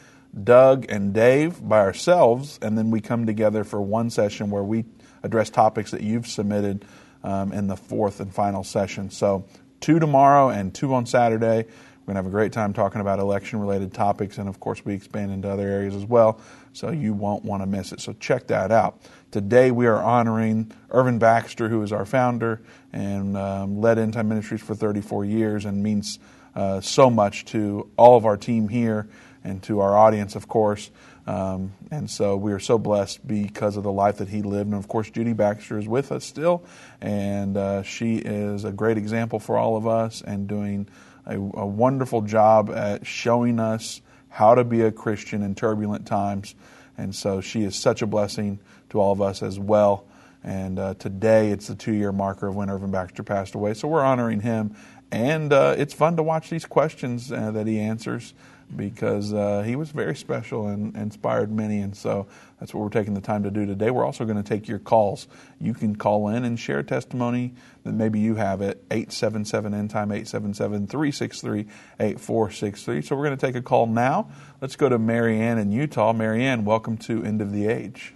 [0.43, 2.59] Doug, and Dave by ourselves.
[2.63, 4.85] And then we come together for one session where we
[5.23, 6.85] address topics that you've submitted
[7.23, 9.09] um, in the fourth and final session.
[9.09, 9.47] So
[9.79, 11.67] two tomorrow and two on Saturday.
[12.11, 14.85] We're going to have a great time talking about election related topics, and of course,
[14.85, 16.41] we expand into other areas as well,
[16.73, 18.01] so you won't want to miss it.
[18.01, 19.01] So, check that out.
[19.31, 24.29] Today, we are honoring Irvin Baxter, who is our founder and um, led End Time
[24.29, 26.19] Ministries for 34 years and means
[26.55, 29.09] uh, so much to all of our team here
[29.45, 30.91] and to our audience, of course.
[31.27, 34.71] Um, and so we are so blessed because of the life that he lived.
[34.71, 36.65] And of course, Judy Baxter is with us still,
[37.01, 40.89] and uh, she is a great example for all of us and doing
[41.27, 46.55] a, a wonderful job at showing us how to be a Christian in turbulent times.
[46.97, 48.59] And so she is such a blessing
[48.91, 50.05] to all of us as well.
[50.43, 53.75] And uh, today it's the two year marker of when Irvin Baxter passed away.
[53.75, 54.75] So we're honoring him.
[55.13, 58.33] And uh, it's fun to watch these questions uh, that he answers
[58.75, 61.81] because uh, he was very special and inspired many.
[61.81, 62.29] And so
[62.61, 63.91] that's what we're taking the time to do today.
[63.91, 65.27] We're also going to take your calls.
[65.59, 70.13] You can call in and share testimony that maybe you have at 877 end time
[70.13, 71.61] 877 363
[71.99, 73.01] 8463.
[73.01, 74.31] So we're going to take a call now.
[74.61, 76.13] Let's go to Marianne in Utah.
[76.13, 78.15] Marianne, welcome to End of the Age.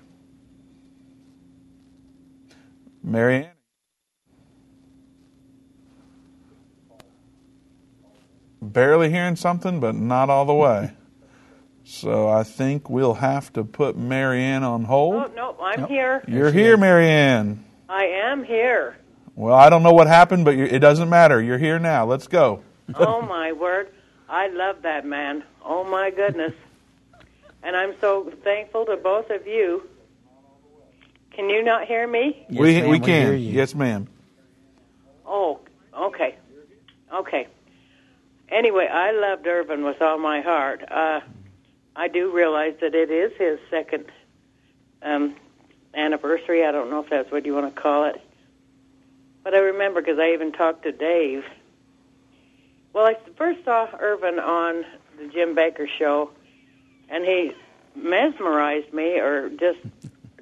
[3.03, 3.51] Marianne?
[8.61, 10.93] Barely hearing something, but not all the way.
[11.85, 15.15] So I think we'll have to put Marianne on hold.
[15.15, 15.91] Oh, no, I'm nope.
[15.91, 16.25] here.
[16.27, 17.65] You're here, Marianne.
[17.89, 18.97] I am here.
[19.37, 21.43] Well, I don't know what happened, but it doesn't matter.
[21.43, 22.07] You're here now.
[22.07, 22.63] Let's go.
[22.95, 23.93] oh, my word.
[24.29, 25.45] I love that man.
[25.63, 26.55] Oh, my goodness.
[27.63, 29.89] And I'm so thankful to both of you
[31.35, 32.47] can you not hear me?
[32.49, 33.39] Yes, we we can.
[33.41, 34.07] yes, ma'am.
[35.27, 35.61] Oh,
[35.93, 36.37] okay,
[37.13, 37.49] okay.
[38.49, 40.85] Anyway, I loved Irvin with all my heart.
[40.89, 41.21] Uh,
[41.97, 44.07] I do realize that it is his second
[45.03, 45.37] um,
[45.95, 46.65] anniversary.
[46.65, 48.21] I don't know if that's what you want to call it,
[49.43, 51.45] but I remember because I even talked to Dave.
[52.93, 54.85] Well, I first saw Irvin on
[55.19, 56.31] the Jim Bakker show,
[57.09, 57.53] and he
[57.95, 59.81] mesmerized me, or just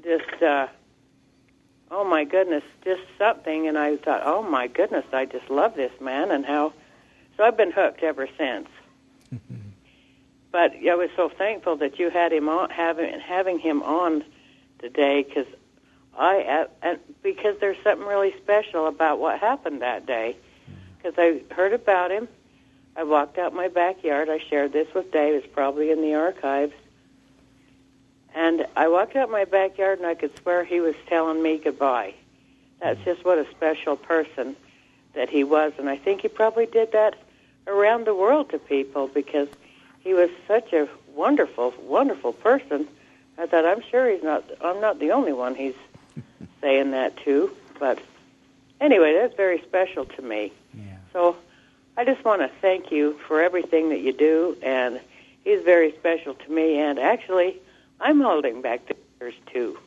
[0.03, 0.43] just.
[0.43, 0.69] Uh,
[1.93, 3.69] oh my goodness, just something.
[3.69, 6.73] And I thought, oh my goodness, I just love this man and how.
[7.37, 8.69] So I've been hooked ever since.
[10.53, 14.23] but I was so thankful that you had him on, having having him on
[14.79, 15.47] today because
[16.17, 20.37] I and because there's something really special about what happened that day.
[20.99, 22.29] Because I heard about him,
[22.95, 24.29] I walked out my backyard.
[24.29, 25.35] I shared this with Dave.
[25.35, 26.75] It's probably in the archives.
[28.35, 32.15] And I walked out my backyard and I could swear he was telling me goodbye.
[32.81, 33.05] That's mm.
[33.05, 34.57] just what a special person
[35.15, 35.73] that he was.
[35.79, 37.17] And I think he probably did that
[37.67, 39.49] around the world to people because
[40.03, 42.89] he was such a wonderful, wonderful person.
[43.39, 45.75] I thought, I'm sure he's not, I'm not the only one he's
[46.61, 47.51] saying that to.
[47.79, 47.99] But
[48.81, 50.53] anyway, that's very special to me.
[50.75, 50.97] Yeah.
[51.13, 51.37] So
[51.97, 54.57] I just want to thank you for everything that you do.
[54.63, 55.01] And
[55.45, 56.79] he's very special to me.
[56.79, 57.61] And actually,
[58.01, 59.79] I'm holding back the tears too.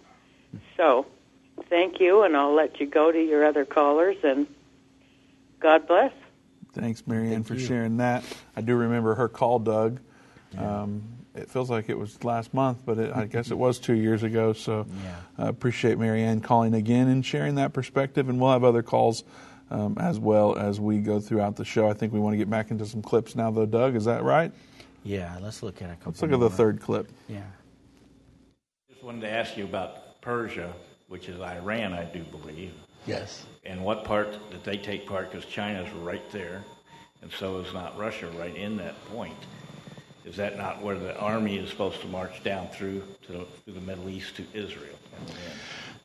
[0.78, 1.06] So,
[1.69, 4.47] thank you, and I'll let you go to your other callers, and
[5.60, 6.12] God bless.
[6.73, 7.65] Thanks, Marianne, Thank for you.
[7.65, 8.23] sharing that.
[8.56, 9.99] I do remember her call, Doug.
[10.56, 10.82] Yeah.
[10.82, 11.04] Um,
[11.36, 14.24] it feels like it was last month, but it, I guess it was two years
[14.24, 14.54] ago.
[14.54, 15.15] So yeah.
[15.38, 18.30] I appreciate Marianne calling again and sharing that perspective.
[18.30, 19.24] And we'll have other calls
[19.70, 21.89] um, as well as we go throughout the show.
[21.89, 23.96] I think we want to get back into some clips now, though, Doug.
[23.96, 24.52] Is that right?
[25.04, 26.12] Yeah, let's look at a couple.
[26.12, 26.46] Let's look more.
[26.46, 27.12] at the third clip.
[27.28, 27.44] Yeah
[28.89, 30.74] Just wanted to ask you about Persia,
[31.10, 32.72] which is Iran, I do believe.
[33.06, 33.46] Yes.
[33.65, 35.32] And what part did they take part?
[35.32, 36.63] Because China's right there,
[37.22, 39.38] and so is not Russia right in that point.
[40.26, 44.10] Is that not where the army is supposed to march down through to the Middle
[44.10, 44.98] East to Israel?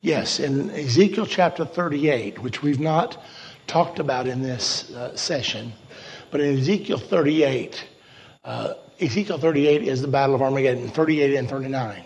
[0.02, 3.22] Yes, in Ezekiel chapter 38, which we've not
[3.66, 5.72] talked about in this uh, session,
[6.30, 7.86] but in Ezekiel 38,
[8.44, 12.04] uh, Ezekiel 38 is the Battle of Armageddon, 38 and 39.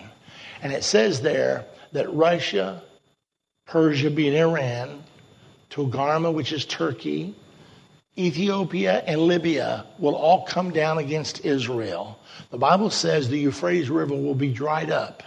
[0.62, 2.82] And it says there that Russia,
[3.66, 5.02] Persia being Iran,
[5.70, 7.34] Togarmah, which is Turkey,
[8.16, 12.18] Ethiopia, and Libya will all come down against Israel.
[12.50, 15.22] The Bible says the Euphrates River will be dried up,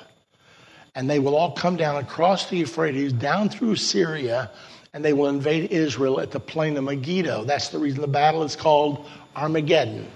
[0.96, 4.52] and they will all come down across the Euphrates, down through Syria,
[4.94, 7.44] and they will invade Israel at the plain of Megiddo.
[7.44, 10.08] That's the reason the battle is called Armageddon,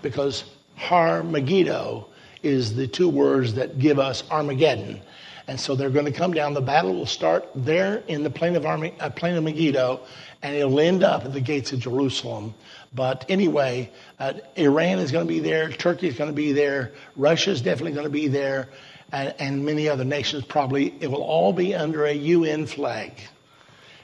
[0.00, 0.44] because
[0.76, 2.06] Har Megiddo
[2.42, 5.00] is the two words that give us Armageddon.
[5.46, 6.54] And so they're going to come down.
[6.54, 10.00] The battle will start there in the plain of, Army, uh, plain of Megiddo,
[10.42, 12.54] and it'll end up at the gates of Jerusalem.
[12.94, 16.92] But anyway, uh, Iran is going to be there, Turkey is going to be there,
[17.16, 18.68] Russia is definitely going to be there,
[19.12, 20.94] and, and many other nations probably.
[21.00, 23.12] It will all be under a UN flag.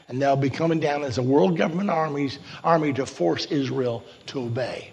[0.09, 4.43] And they'll be coming down as a world government armies, army to force Israel to
[4.43, 4.93] obey.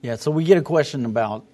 [0.00, 1.46] Yeah, so we get a question about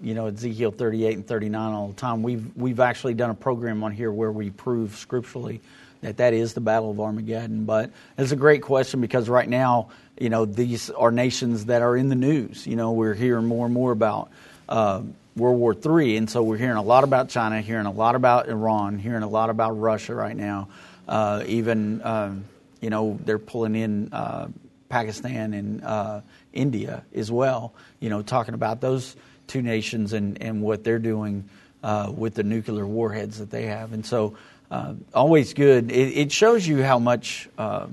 [0.00, 2.22] you know Ezekiel 38 and 39 all the time.
[2.22, 5.60] We've we've actually done a program on here where we prove scripturally
[6.02, 7.64] that that is the battle of Armageddon.
[7.64, 11.96] But it's a great question because right now, you know, these are nations that are
[11.96, 12.66] in the news.
[12.66, 14.30] You know, we're hearing more and more about
[14.68, 15.02] uh,
[15.36, 18.48] World War III, and so we're hearing a lot about China, hearing a lot about
[18.48, 20.68] Iran, hearing a lot about Russia right now.
[21.08, 22.44] Uh, even um,
[22.80, 24.48] you know they're pulling in uh,
[24.88, 26.20] Pakistan and uh,
[26.52, 27.74] India as well.
[28.00, 29.16] You know, talking about those
[29.50, 31.48] two nations and, and what they're doing
[31.82, 33.92] uh, with the nuclear warheads that they have.
[33.92, 34.36] And so,
[34.70, 35.90] uh, always good.
[35.90, 37.88] It, it, shows you how much uh,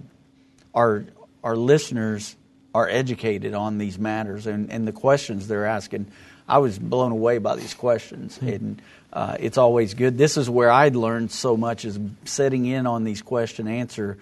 [0.76, 1.06] our
[1.44, 2.36] our listeners
[2.76, 6.06] are educated on these matters and, and the questions they're asking.
[6.48, 8.48] I was blown away by these questions, mm-hmm.
[8.48, 8.82] and
[9.12, 10.18] uh, it's always good.
[10.18, 14.18] This is where I'd learned so much is setting in on these question answer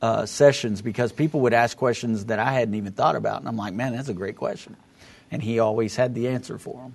[0.00, 3.56] uh, sessions because people would ask questions that I hadn't even thought about, and I'm
[3.56, 4.76] like, man, that's a great question,
[5.30, 6.94] and he always had the answer for them.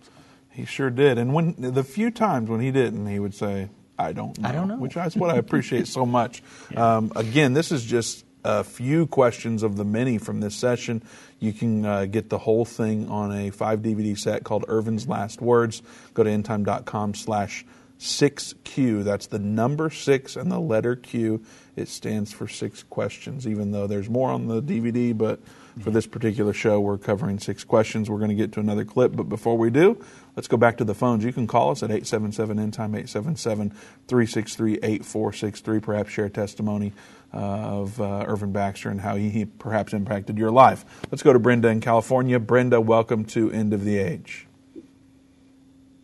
[0.49, 4.13] He sure did, and when the few times when he didn't, he would say, "I
[4.13, 4.77] don't know," I don't know.
[4.77, 6.43] which is what I appreciate so much.
[6.71, 6.97] Yeah.
[6.97, 11.01] Um, again, this is just a few questions of the many from this session.
[11.39, 15.41] You can uh, get the whole thing on a five DVD set called Irvin's Last
[15.41, 15.81] Words.
[16.13, 17.65] Go to endtime.com slash
[17.99, 19.03] 6Q.
[19.03, 21.43] That's the number six and the letter Q.
[21.75, 25.39] It stands for six questions, even though there's more on the DVD, but
[25.81, 28.09] for this particular show, we're covering six questions.
[28.09, 29.97] We're going to get to another clip, but before we do,
[30.35, 31.23] let's go back to the phones.
[31.23, 33.71] You can call us at 877 End Time, 877
[34.07, 35.79] 363 8463.
[35.79, 36.93] Perhaps share testimony
[37.33, 40.85] uh, of uh, Irvin Baxter and how he, he, perhaps impacted your life.
[41.11, 42.39] Let's go to Brenda in California.
[42.39, 44.47] Brenda, welcome to End of the Age.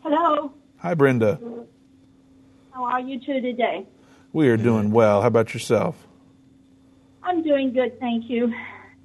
[0.01, 0.51] Hello.
[0.77, 1.39] Hi, Brenda.
[2.71, 3.85] How are you two today?
[4.33, 5.21] We are doing well.
[5.21, 6.07] How about yourself?
[7.21, 8.51] I'm doing good, thank you.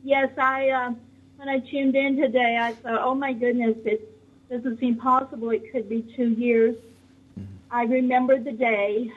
[0.05, 0.93] Yes, I uh,
[1.37, 4.07] when I tuned in today, I thought, oh my goodness, it
[4.51, 5.49] doesn't seem possible.
[5.49, 6.77] It could be two years.
[7.41, 7.45] Mm-hmm.
[7.71, 9.11] I remember the day,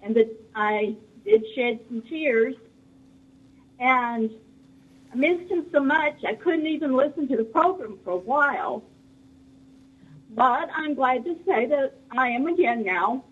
[0.00, 2.54] and that I did shed some tears,
[3.80, 4.30] and
[5.12, 8.84] I missed him so much I couldn't even listen to the program for a while.
[10.36, 13.24] But I'm glad to say that I am again now.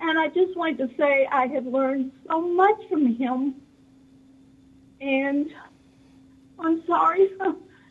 [0.00, 3.54] And I just wanted to say I have learned so much from him.
[5.00, 5.50] And
[6.58, 7.30] I'm sorry.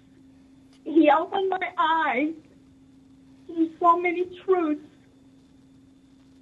[0.83, 2.33] he opened my eyes
[3.47, 4.81] to so many truths.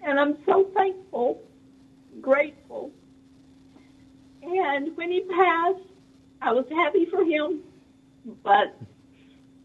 [0.03, 1.41] And I'm so thankful,
[2.21, 2.91] grateful.
[4.43, 5.81] And when he passed,
[6.41, 7.61] I was happy for him,
[8.43, 8.79] but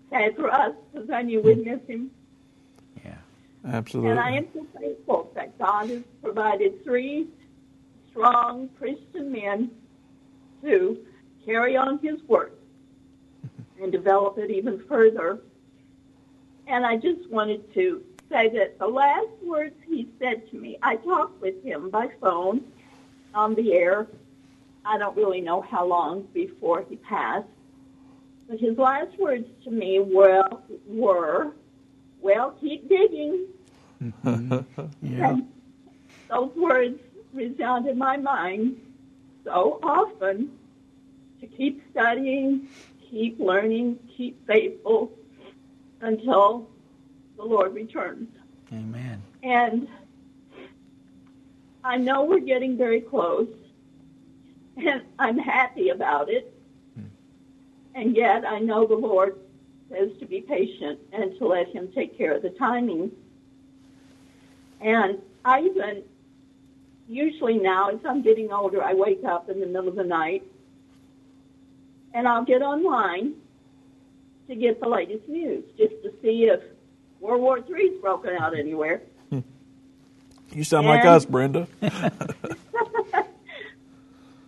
[0.09, 2.11] sad for us because I knew we'd miss him.
[3.05, 3.19] Yeah,
[3.67, 4.13] absolutely.
[4.13, 7.29] And I am so thankful that God has provided three
[8.11, 9.71] strong Christian men
[10.63, 10.99] to
[11.45, 12.59] carry on his work
[13.83, 15.41] and develop it even further.
[16.67, 20.97] And I just wanted to say that the last words he said to me, I
[20.97, 22.63] talked with him by phone
[23.35, 24.07] on the air.
[24.85, 27.49] I don't really know how long before he passed.
[28.49, 30.49] But his last words to me were,
[30.87, 31.53] were
[32.21, 33.47] well, keep digging.
[35.03, 35.37] yeah.
[36.29, 36.99] those words
[37.33, 38.77] resound in my mind
[39.45, 40.51] so often
[41.41, 42.69] to keep studying,
[43.11, 45.13] keep learning, keep faithful
[46.01, 46.69] until
[47.37, 48.29] the Lord returns.
[48.73, 49.23] Amen.
[49.43, 49.89] And
[51.83, 53.49] I know we're getting very close,
[54.77, 56.53] and I'm happy about it.
[56.95, 57.05] Hmm.
[57.95, 59.39] And yet I know the Lord
[59.91, 63.11] says to be patient and to let Him take care of the timing.
[64.81, 66.03] And I even,
[67.11, 70.45] usually now, as I'm getting older, I wake up in the middle of the night
[72.15, 73.35] and I'll get online
[74.49, 76.61] to get the latest news just to see if
[77.21, 79.03] World War III's broken out anywhere.
[80.53, 81.69] You sound and like us, Brenda.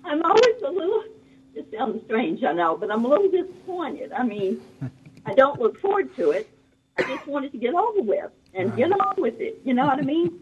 [0.05, 1.05] I'm always a little,
[1.55, 4.11] it sounds strange, I know, but I'm a little disappointed.
[4.11, 4.61] I mean,
[5.25, 6.51] I don't look forward to it.
[6.99, 8.77] I just wanted to get over with and right.
[8.79, 9.61] get on with it.
[9.65, 10.41] You know what I mean?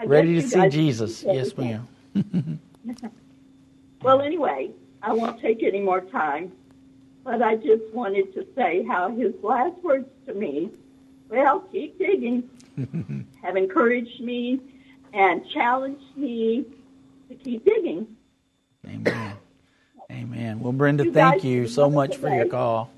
[0.00, 1.22] I Ready to see Jesus.
[1.22, 1.86] Yes, ma'am.
[4.02, 4.70] well, anyway,
[5.02, 6.52] I won't take any more time,
[7.22, 10.70] but I just wanted to say how his last words to me,
[11.28, 12.48] well, keep digging,
[13.42, 14.60] have encouraged me
[15.12, 16.64] and challenged me
[17.28, 18.16] to keep digging.
[18.86, 19.34] Amen.
[20.10, 20.60] Amen.
[20.60, 22.90] Well, Brenda, you thank you so much for your call.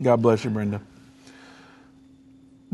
[0.00, 0.80] God bless you, Brenda.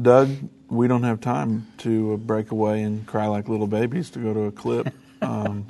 [0.00, 0.30] Doug,
[0.74, 4.40] we don't have time to break away and cry like little babies to go to
[4.42, 5.66] a clip um,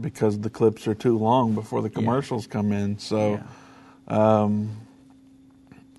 [0.00, 2.52] because the clips are too long before the commercials yeah.
[2.52, 2.98] come in.
[2.98, 3.40] So
[4.08, 4.42] yeah.
[4.42, 4.76] um,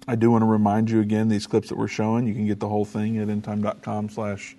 [0.08, 2.60] I do want to remind you again these clips that we're showing, you can get
[2.60, 4.56] the whole thing at endtime.com slash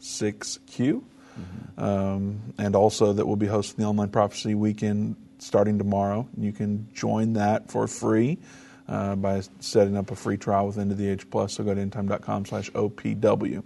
[0.00, 1.02] 6Q.
[1.38, 1.82] Mm-hmm.
[1.82, 6.28] Um, and also that we'll be hosting the Online Prophecy Weekend starting tomorrow.
[6.36, 8.38] You can join that for free
[8.92, 11.54] uh, by setting up a free trial with End of the Age Plus.
[11.54, 13.62] So go to endtime.com slash OPW.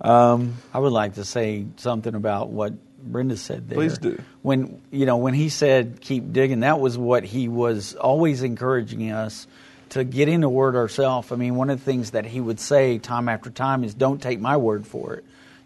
[0.00, 2.72] Um, I would like to say something about what
[3.02, 3.76] Brenda said there.
[3.76, 4.22] Please do.
[4.42, 9.10] When you know when he said keep digging, that was what he was always encouraging
[9.10, 9.48] us
[9.90, 11.32] to get in the Word ourselves.
[11.32, 14.22] I mean, one of the things that he would say time after time is, "Don't
[14.22, 15.24] take my word for it.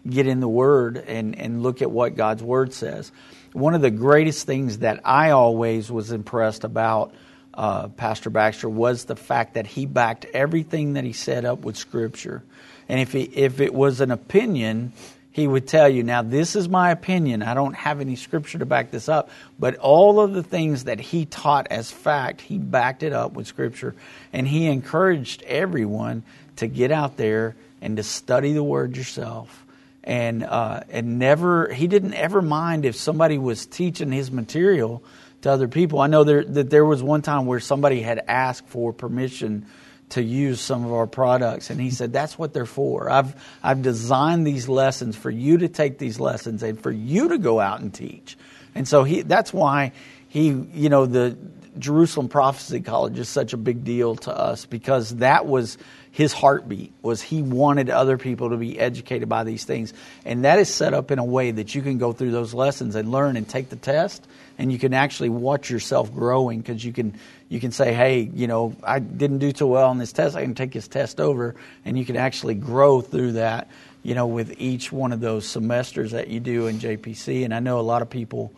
[0.09, 3.11] Get in the Word and and look at what God's Word says."
[3.51, 7.13] One of the greatest things that I always was impressed about
[7.53, 11.77] uh, Pastor Baxter was the fact that he backed everything that he set up with
[11.77, 12.43] Scripture.
[12.89, 14.93] And if he, if it was an opinion,
[15.33, 17.41] he would tell you, now this is my opinion.
[17.41, 19.31] I don't have any scripture to back this up.
[19.57, 23.47] But all of the things that he taught as fact, he backed it up with
[23.47, 23.95] scripture.
[24.31, 26.21] And he encouraged everyone
[26.57, 29.65] to get out there and to study the word yourself.
[30.03, 35.01] And, uh, and never, he didn't ever mind if somebody was teaching his material
[35.43, 35.99] to other people.
[35.99, 39.67] I know there, that there was one time where somebody had asked for permission
[40.09, 41.69] to use some of our products.
[41.69, 43.09] And he said, That's what they're for.
[43.09, 47.37] I've, I've designed these lessons for you to take these lessons and for you to
[47.37, 48.37] go out and teach.
[48.75, 49.91] And so he, that's why
[50.29, 51.37] he, you know, the
[51.77, 55.77] Jerusalem Prophecy College is such a big deal to us because that was
[56.11, 59.93] his heartbeat was he wanted other people to be educated by these things
[60.25, 62.93] and that is set up in a way that you can go through those lessons
[62.93, 64.23] and learn and take the test
[64.57, 67.15] and you can actually watch yourself growing because you can
[67.49, 70.35] you can say, hey, you know, I didn't do too well on this test.
[70.35, 73.69] I can take this test over, and you can actually grow through that,
[74.01, 77.45] you know, with each one of those semesters that you do in JPC.
[77.45, 78.53] And I know a lot of people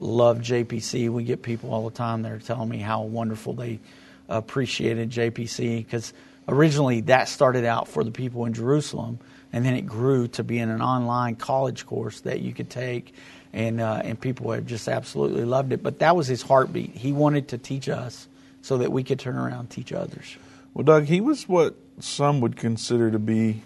[0.00, 1.08] love JPC.
[1.08, 3.80] We get people all the time that are telling me how wonderful they
[4.28, 6.12] appreciated JPC because
[6.48, 9.18] originally that started out for the people in Jerusalem,
[9.52, 13.14] and then it grew to being an online college course that you could take
[13.52, 15.82] and uh, and people have just absolutely loved it.
[15.82, 16.90] But that was his heartbeat.
[16.90, 18.28] He wanted to teach us
[18.62, 20.36] so that we could turn around and teach others.
[20.74, 23.62] Well, Doug, he was what some would consider to be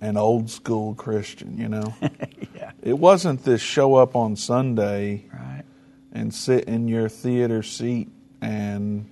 [0.00, 1.58] an old school Christian.
[1.58, 1.94] You know,
[2.54, 2.72] yeah.
[2.82, 5.64] it wasn't this show up on Sunday right.
[6.12, 8.08] and sit in your theater seat
[8.40, 9.08] and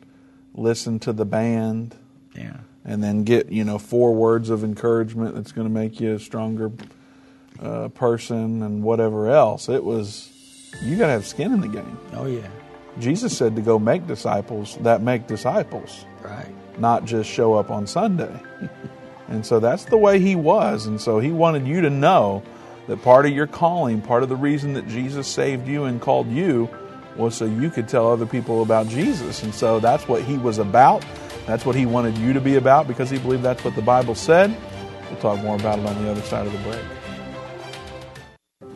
[0.55, 1.95] listen to the band.
[2.37, 2.59] Yeah.
[2.87, 6.19] And then get you know four words of encouragement that's going to make you a
[6.19, 6.71] stronger
[7.65, 9.69] uh, person and whatever else.
[9.69, 10.31] It was
[10.83, 11.99] you got to have skin in the game.
[12.13, 12.49] Oh yeah.
[12.99, 16.53] Jesus said to go make disciples that make disciples, right?
[16.79, 18.41] Not just show up on Sunday.
[19.29, 20.87] and so that's the way he was.
[20.87, 22.43] And so he wanted you to know
[22.87, 26.29] that part of your calling, part of the reason that Jesus saved you and called
[26.29, 26.69] you
[27.17, 29.43] was so you could tell other people about Jesus.
[29.43, 31.05] And so that's what he was about.
[31.47, 34.15] That's what he wanted you to be about because he believed that's what the Bible
[34.15, 34.55] said.
[35.09, 36.83] We'll talk more about it on the other side of the break.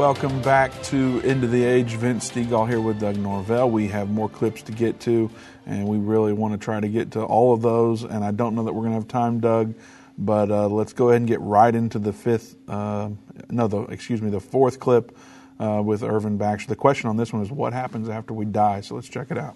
[0.00, 1.96] Welcome back to End of the Age.
[1.96, 3.70] Vince Stegall here with Doug Norvell.
[3.70, 5.30] We have more clips to get to,
[5.66, 8.02] and we really want to try to get to all of those.
[8.04, 9.74] And I don't know that we're going to have time, Doug,
[10.16, 13.10] but uh, let's go ahead and get right into the fifth, uh,
[13.50, 15.14] no, the, excuse me, the fourth clip
[15.58, 16.70] uh, with Irvin Baxter.
[16.70, 18.80] The question on this one is what happens after we die?
[18.80, 19.54] So let's check it out.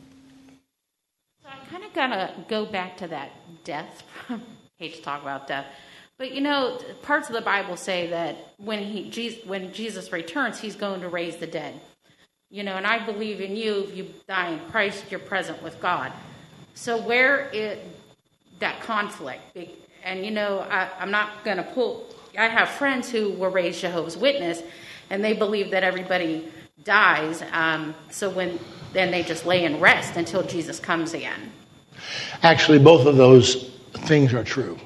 [1.43, 3.31] So I kind of got to go back to that
[3.65, 4.03] death.
[4.79, 5.65] hate to talk about death
[6.19, 10.61] but you know, parts of the Bible say that when he Jesus, when Jesus returns,
[10.61, 11.81] he's going to raise the dead.
[12.51, 13.85] You know, and I believe in you.
[13.85, 16.12] If you die in Christ, you're present with God.
[16.75, 17.85] So where it
[18.61, 19.57] that conflict?
[20.05, 22.07] And you know, I, I'm not going to pull.
[22.39, 24.62] I have friends who were raised Jehovah's Witness,
[25.11, 26.49] and they believe that everybody
[26.85, 27.43] dies.
[27.53, 28.59] Um, so when
[28.93, 31.53] then they just lay in rest until Jesus comes again.
[32.43, 34.79] Actually, both of those things are true.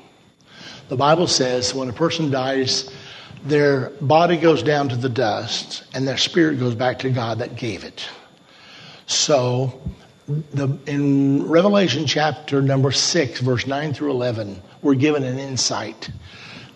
[0.89, 2.91] The Bible says when a person dies,
[3.45, 7.57] their body goes down to the dust and their spirit goes back to God that
[7.57, 8.09] gave it.
[9.07, 9.80] So,
[10.26, 16.11] the, in Revelation chapter number 6, verse 9 through 11, we're given an insight.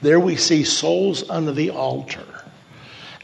[0.03, 2.25] There we see souls under the altar.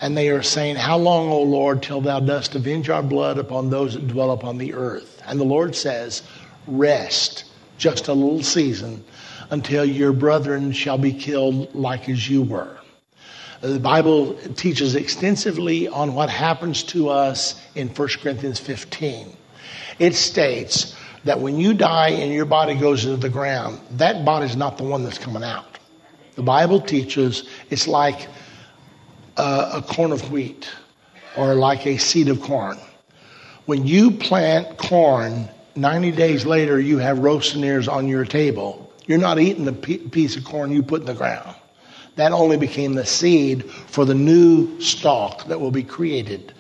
[0.01, 3.69] And they are saying, How long, O Lord, till thou dost avenge our blood upon
[3.69, 5.23] those that dwell upon the earth?
[5.27, 6.23] And the Lord says,
[6.67, 7.45] Rest
[7.79, 9.05] just a little season
[9.51, 12.79] until your brethren shall be killed like as you were.
[13.61, 19.37] The Bible teaches extensively on what happens to us in 1 Corinthians 15.
[19.99, 20.95] It states
[21.25, 24.79] that when you die and your body goes into the ground, that body is not
[24.79, 25.79] the one that's coming out.
[26.37, 28.29] The Bible teaches it's like
[29.37, 30.71] a, a corn of wheat
[31.37, 32.79] or like a seed of corn.
[33.67, 38.88] When you plant corn, 90 days later you have roasting ears on your table.
[39.09, 41.57] You're not eating the piece of corn you put in the ground.
[42.17, 46.53] That only became the seed for the new stalk that will be created.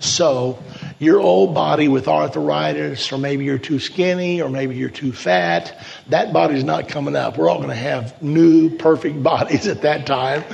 [0.00, 0.62] So,
[0.98, 5.82] your old body with arthritis, or maybe you're too skinny, or maybe you're too fat,
[6.08, 7.38] that body's not coming up.
[7.38, 10.44] We're all going to have new, perfect bodies at that time.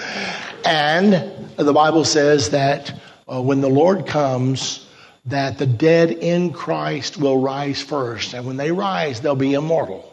[0.64, 2.94] And the Bible says that
[3.26, 4.86] uh, when the Lord comes,
[5.26, 8.34] that the dead in Christ will rise first.
[8.34, 10.09] And when they rise, they'll be immortal.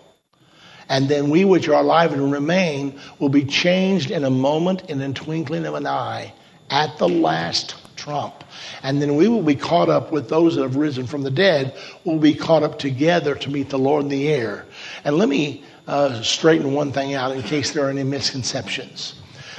[0.89, 5.01] And then we which are alive and remain will be changed in a moment, in
[5.01, 6.33] a twinkling of an eye,
[6.69, 8.43] at the last trump.
[8.83, 11.75] And then we will be caught up with those that have risen from the dead,
[12.05, 14.65] will be caught up together to meet the Lord in the air.
[15.03, 19.15] And let me uh, straighten one thing out in case there are any misconceptions.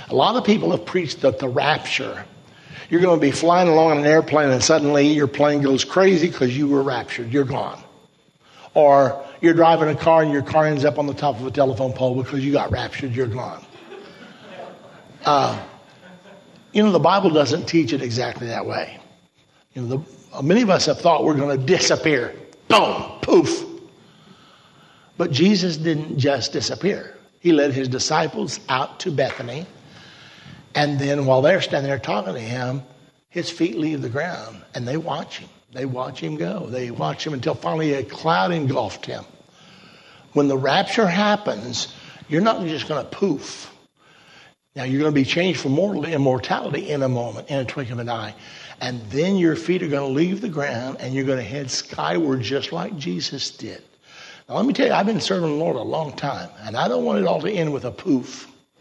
[0.08, 2.24] A lot of people have preached that the rapture,
[2.88, 6.28] you're going to be flying along in an airplane and suddenly your plane goes crazy
[6.28, 7.82] because you were raptured, you're gone.
[8.74, 11.50] Or you're driving a car and your car ends up on the top of a
[11.50, 13.64] telephone pole because you got raptured, you're gone.
[15.24, 15.60] Uh,
[16.72, 18.98] you know, the Bible doesn't teach it exactly that way.
[19.74, 22.34] You know, the, many of us have thought we're going to disappear.
[22.68, 23.64] Boom, poof.
[25.16, 27.16] But Jesus didn't just disappear.
[27.40, 29.66] He led his disciples out to Bethany.
[30.74, 32.82] And then while they're standing there talking to him,
[33.28, 35.48] his feet leave the ground and they watch him.
[35.72, 36.66] They watch him go.
[36.66, 39.24] They watch him until finally a cloud engulfed him.
[40.32, 41.94] When the rapture happens,
[42.28, 43.74] you're not just going to poof.
[44.74, 47.64] Now you're going to be changed from mortal to immortality in a moment, in a
[47.64, 48.34] twinkling of an eye.
[48.80, 51.70] And then your feet are going to leave the ground and you're going to head
[51.70, 53.82] skyward just like Jesus did.
[54.48, 56.88] Now let me tell you, I've been serving the Lord a long time, and I
[56.88, 58.50] don't want it all to end with a poof.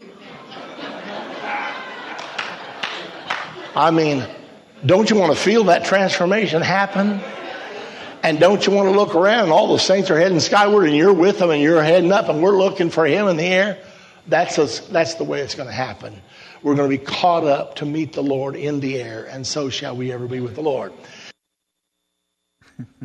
[3.76, 4.26] I mean,
[4.84, 7.20] don't you want to feel that transformation happen?
[8.22, 10.96] And don't you want to look around and all the saints are heading skyward and
[10.96, 13.78] you're with them and you're heading up and we're looking for him in the air?
[14.26, 16.20] That's, a, that's the way it's going to happen.
[16.62, 19.70] We're going to be caught up to meet the Lord in the air, and so
[19.70, 20.92] shall we ever be with the Lord.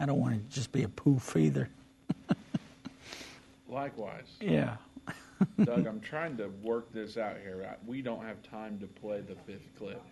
[0.00, 1.70] I don't want to just be a poof either.
[3.68, 4.26] Likewise.
[4.40, 4.76] Yeah.
[5.64, 7.76] Doug, I'm trying to work this out here.
[7.86, 10.02] We don't have time to play the fifth clip.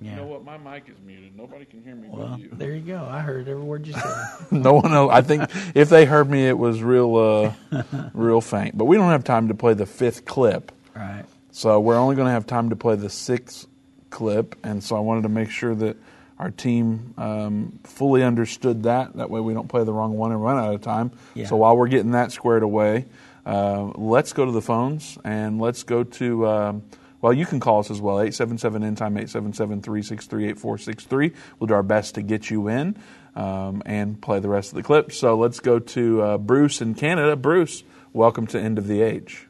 [0.00, 0.10] Yeah.
[0.10, 0.44] You know what?
[0.44, 1.36] My mic is muted.
[1.36, 2.50] Nobody can hear me well, but you.
[2.52, 3.06] There you go.
[3.10, 4.26] I heard every word you said.
[4.50, 5.10] no one else.
[5.10, 7.80] I think if they heard me, it was real, uh,
[8.14, 8.76] real faint.
[8.76, 10.70] But we don't have time to play the fifth clip.
[10.94, 11.24] Right.
[11.50, 13.66] So we're only going to have time to play the sixth
[14.10, 15.96] clip, and so I wanted to make sure that
[16.38, 19.14] our team um, fully understood that.
[19.16, 21.12] That way, we don't play the wrong one and run out of time.
[21.32, 21.46] Yeah.
[21.46, 23.06] So while we're getting that squared away,
[23.46, 26.46] uh, let's go to the phones and let's go to.
[26.46, 26.82] Um,
[27.20, 31.32] well, you can call us as well, 877 End Time, 877 363 8463.
[31.58, 32.96] We'll do our best to get you in
[33.34, 35.12] um, and play the rest of the clip.
[35.12, 37.36] So let's go to uh, Bruce in Canada.
[37.36, 39.46] Bruce, welcome to End of the Age.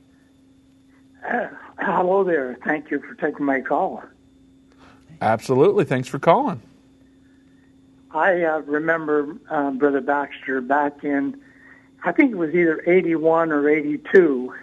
[1.29, 1.49] Uh,
[1.79, 2.57] hello there.
[2.65, 4.03] Thank you for taking my call.
[5.21, 5.85] Absolutely.
[5.85, 6.61] Thanks for calling.
[8.13, 11.39] I uh, remember uh, Brother Baxter back in,
[12.05, 14.55] I think it was either 81 or 82.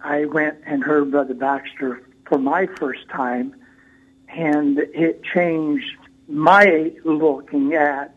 [0.00, 3.54] I went and heard Brother Baxter for my first time,
[4.28, 5.96] and it changed
[6.28, 8.16] my looking at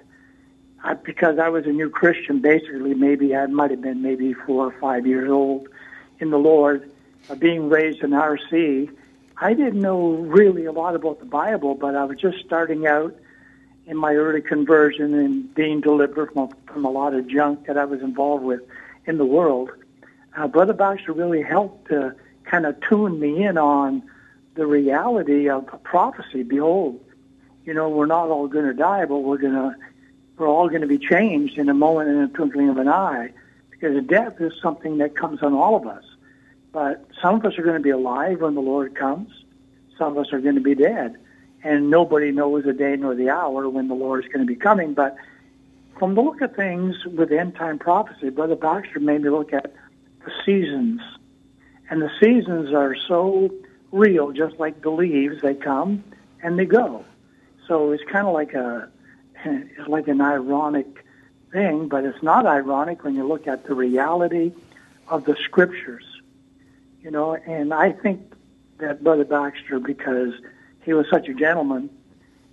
[0.84, 2.42] uh, because I was a new Christian.
[2.42, 5.68] Basically, maybe I might have been maybe four or five years old
[6.20, 6.92] in the Lord,
[7.30, 8.92] uh, being raised in RC.
[9.38, 13.16] I didn't know really a lot about the Bible, but I was just starting out
[13.88, 17.86] in my early conversion and being delivered from, from a lot of junk that I
[17.86, 18.62] was involved with
[19.06, 19.72] in the world.
[20.38, 22.16] Uh, Brother Baxter really helped to
[22.52, 24.04] kind of tune me in on
[24.56, 26.44] the reality of prophecy.
[26.44, 27.00] Behold,
[27.64, 29.74] you know, we're not all going to die, but we're going to,
[30.38, 33.32] we're all going to be changed in a moment, in a twinkling of an eye,
[33.70, 36.04] because death is something that comes on all of us.
[36.74, 39.30] But some of us are going to be alive when the Lord comes.
[39.98, 41.18] Some of us are going to be dead.
[41.64, 44.60] And nobody knows the day nor the hour when the Lord is going to be
[44.60, 44.94] coming.
[44.94, 45.16] But
[45.98, 49.74] from the look of things with end time prophecy, Brother Baxter made me look at
[50.26, 51.02] the seasons.
[51.92, 53.54] And the seasons are so
[53.92, 55.42] real, just like the leaves.
[55.42, 56.06] They come
[56.42, 57.04] and they go.
[57.68, 58.90] So it's kind of like a
[59.44, 61.06] it's like an ironic
[61.52, 64.54] thing, but it's not ironic when you look at the reality
[65.10, 66.06] of the scriptures.
[67.02, 68.36] You know, and I think
[68.78, 70.34] that Brother Baxter, because
[70.84, 71.90] he was such a gentleman,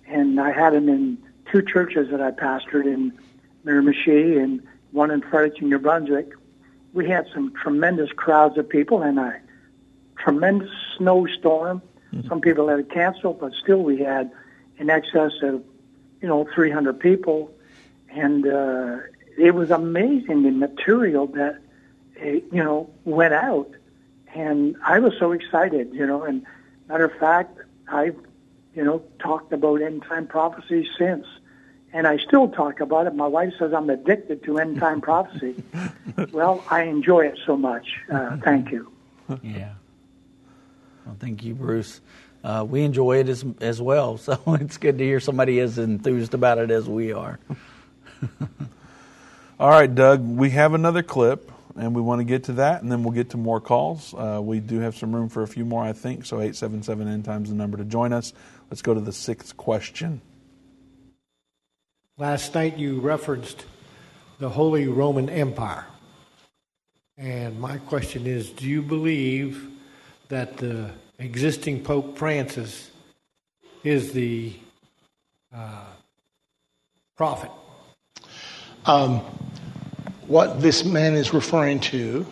[0.05, 1.17] and I had him in
[1.49, 3.17] two churches that I pastored in
[3.65, 4.61] Miramichi and
[4.91, 6.33] one in Fredericton, New Brunswick.
[6.93, 9.39] We had some tremendous crowds of people and a
[10.17, 11.81] tremendous snowstorm.
[12.13, 12.27] Mm-hmm.
[12.27, 14.31] Some people had to cancel, but still we had
[14.77, 15.63] in excess of,
[16.21, 17.51] you know, 300 people.
[18.09, 18.97] And uh,
[19.37, 21.59] it was amazing the material that,
[22.21, 23.69] uh, you know, went out.
[24.33, 26.45] And I was so excited, you know, and
[26.87, 28.17] matter of fact, I've,
[28.75, 31.25] you know, talked about end time prophecy since
[31.93, 33.15] and I still talk about it.
[33.15, 35.63] My wife says I'm addicted to end time prophecy.
[36.31, 37.87] well, I enjoy it so much.
[38.11, 38.91] Uh, thank you.
[39.41, 39.73] Yeah.
[41.05, 42.01] Well, thank you, Bruce.
[42.43, 46.33] Uh, we enjoy it as as well, so it's good to hear somebody as enthused
[46.33, 47.39] about it as we are.
[49.59, 52.89] All right, Doug, we have another clip, and we want to get to that, and
[52.89, 54.13] then we'll get to more calls.
[54.13, 56.25] Uh, we do have some room for a few more, I think.
[56.25, 58.33] So eight seven seven end times the number to join us.
[58.69, 60.21] Let's go to the sixth question.
[62.19, 63.65] Last night you referenced
[64.39, 65.85] the Holy Roman Empire.
[67.17, 69.69] And my question is do you believe
[70.27, 72.91] that the existing Pope Francis
[73.85, 74.53] is the
[75.55, 75.85] uh,
[77.15, 77.51] prophet?
[78.85, 79.19] Um,
[80.27, 82.27] what this man is referring to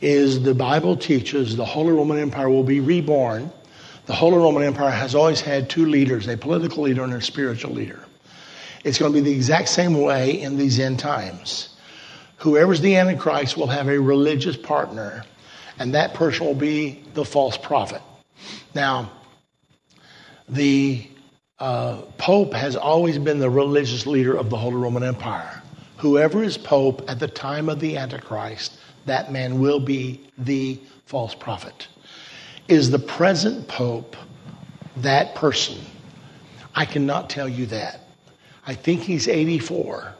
[0.00, 3.52] is the Bible teaches the Holy Roman Empire will be reborn.
[4.06, 7.70] The Holy Roman Empire has always had two leaders a political leader and a spiritual
[7.70, 8.04] leader.
[8.84, 11.76] It's going to be the exact same way in these end times.
[12.38, 15.24] Whoever's the Antichrist will have a religious partner,
[15.78, 18.00] and that person will be the false prophet.
[18.74, 19.10] Now,
[20.48, 21.06] the
[21.58, 25.62] uh, Pope has always been the religious leader of the Holy Roman Empire.
[25.98, 31.34] Whoever is Pope at the time of the Antichrist, that man will be the false
[31.34, 31.88] prophet.
[32.68, 34.16] Is the present Pope
[34.96, 35.78] that person?
[36.74, 37.99] I cannot tell you that.
[38.70, 40.14] I think he's 84.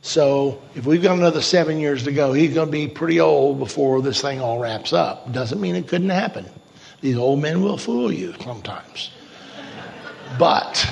[0.00, 3.60] So if we've got another seven years to go, he's going to be pretty old
[3.60, 5.30] before this thing all wraps up.
[5.30, 6.44] Doesn't mean it couldn't happen.
[7.02, 9.12] These old men will fool you sometimes.
[10.40, 10.84] But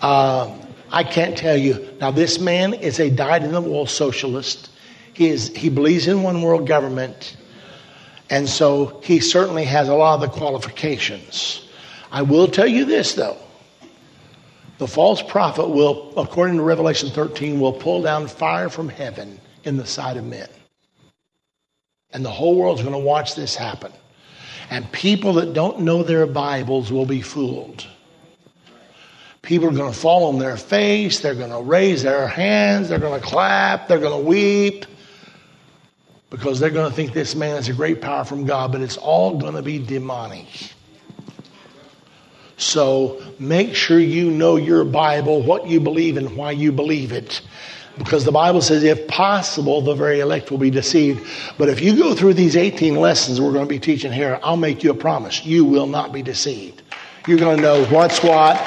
[0.00, 0.60] um,
[0.92, 1.92] I can't tell you.
[2.00, 4.70] Now, this man is a dyed in the wool socialist.
[5.12, 7.36] He, is, he believes in one world government.
[8.30, 11.68] And so he certainly has a lot of the qualifications.
[12.12, 13.38] I will tell you this, though.
[14.80, 19.76] The false prophet will, according to Revelation 13, will pull down fire from heaven in
[19.76, 20.48] the sight of men.
[22.14, 23.92] And the whole world's going to watch this happen.
[24.70, 27.86] And people that don't know their Bibles will be fooled.
[29.42, 32.98] People are going to fall on their face, they're going to raise their hands, they're
[32.98, 34.86] going to clap, they're going to weep
[36.30, 38.96] because they're going to think this man is a great power from God, but it's
[38.96, 40.72] all going to be demonic.
[42.60, 47.40] So make sure you know your Bible, what you believe, and why you believe it.
[47.96, 51.26] Because the Bible says, if possible, the very elect will be deceived.
[51.56, 54.58] But if you go through these 18 lessons we're going to be teaching here, I'll
[54.58, 55.44] make you a promise.
[55.44, 56.82] You will not be deceived.
[57.26, 58.58] You're going to know what's what.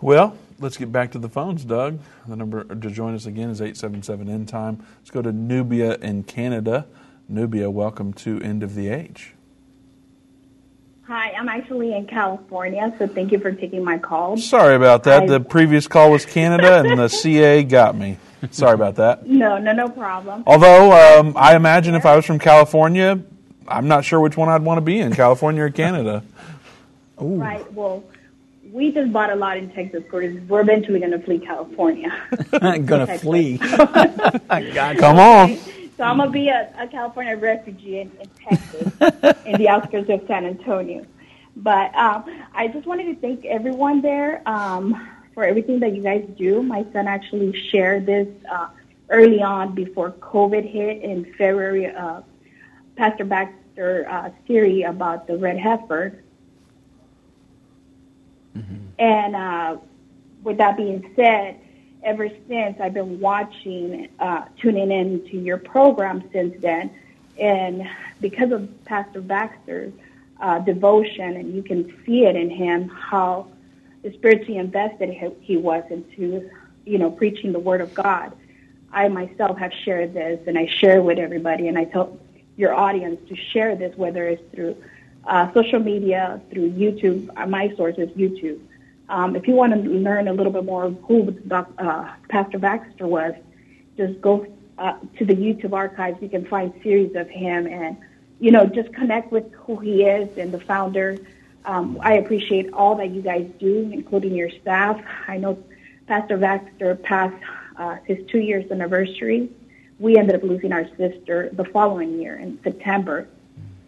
[0.00, 2.00] Well, let's get back to the phones, Doug.
[2.26, 4.84] The number to join us again is 877 End Time.
[4.98, 6.86] Let's go to Nubia in Canada.
[7.28, 9.34] Nubia, welcome to End of the Age.
[11.06, 14.38] Hi, I'm actually in California, so thank you for taking my call.
[14.38, 15.24] Sorry about that.
[15.24, 15.26] I...
[15.26, 18.16] The previous call was Canada, and the CA got me.
[18.50, 19.26] Sorry about that.
[19.26, 20.44] No, no, no problem.
[20.46, 23.22] Although um, I imagine if I was from California,
[23.68, 26.24] I'm not sure which one I'd want to be in, California or Canada.
[27.20, 27.36] Ooh.
[27.36, 27.70] Right.
[27.72, 28.02] Well,
[28.74, 32.12] we just bought a lot in Texas because we're eventually going to flee California.
[32.60, 33.58] going to flee.
[33.58, 35.56] Come on.
[35.96, 38.92] So I'm going to be a, a California refugee in, in Texas,
[39.46, 41.06] in the outskirts of San Antonio.
[41.54, 46.28] But um, I just wanted to thank everyone there um, for everything that you guys
[46.36, 46.60] do.
[46.60, 48.70] My son actually shared this uh,
[49.08, 51.94] early on before COVID hit in February.
[51.94, 52.22] Uh,
[52.96, 56.23] Pastor Baxter uh, theory about the red heifer
[58.56, 58.76] Mm-hmm.
[58.98, 59.76] And uh,
[60.42, 61.58] with that being said,
[62.02, 66.90] ever since I've been watching, uh, tuning in to your program since then,
[67.40, 67.88] and
[68.20, 69.92] because of Pastor Baxter's
[70.40, 73.48] uh, devotion, and you can see it in him how
[74.12, 76.48] spiritually invested he was into
[76.84, 78.32] you know, preaching the word of God.
[78.92, 82.18] I myself have shared this and I share with everybody and I tell
[82.56, 84.76] your audience to share this, whether it's through
[85.26, 87.28] uh, social media, through YouTube.
[87.36, 88.60] Uh, my source is YouTube.
[89.08, 93.06] Um, if you want to learn a little bit more of who uh, Pastor Baxter
[93.06, 93.34] was,
[93.96, 94.46] just go
[94.78, 96.20] uh, to the YouTube archives.
[96.20, 97.96] You can find series of him and,
[98.40, 101.18] you know, just connect with who he is and the founder.
[101.64, 105.00] Um, I appreciate all that you guys do, including your staff.
[105.28, 105.62] I know
[106.06, 107.42] Pastor Baxter passed
[107.76, 109.50] uh, his two years anniversary.
[109.98, 113.28] We ended up losing our sister the following year in September.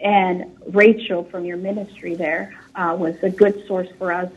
[0.00, 4.30] And Rachel from your ministry there uh, was a good source for us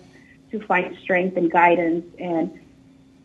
[0.51, 2.05] to find strength and guidance.
[2.18, 2.60] And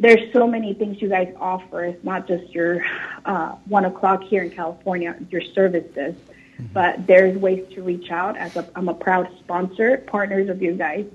[0.00, 1.84] there's so many things you guys offer.
[1.84, 2.84] It's not just your
[3.24, 6.66] uh, one o'clock here in California, your services, mm-hmm.
[6.72, 8.36] but there's ways to reach out.
[8.36, 11.06] As a, I'm a proud sponsor, partners of you guys.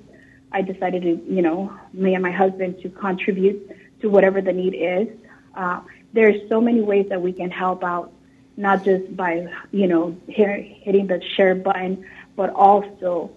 [0.52, 3.70] I decided to, you know, me and my husband to contribute
[4.02, 5.08] to whatever the need is.
[5.54, 5.82] Uh,
[6.14, 8.12] there's so many ways that we can help out,
[8.60, 12.06] not just by, you know, hitting the share button,
[12.36, 13.32] but also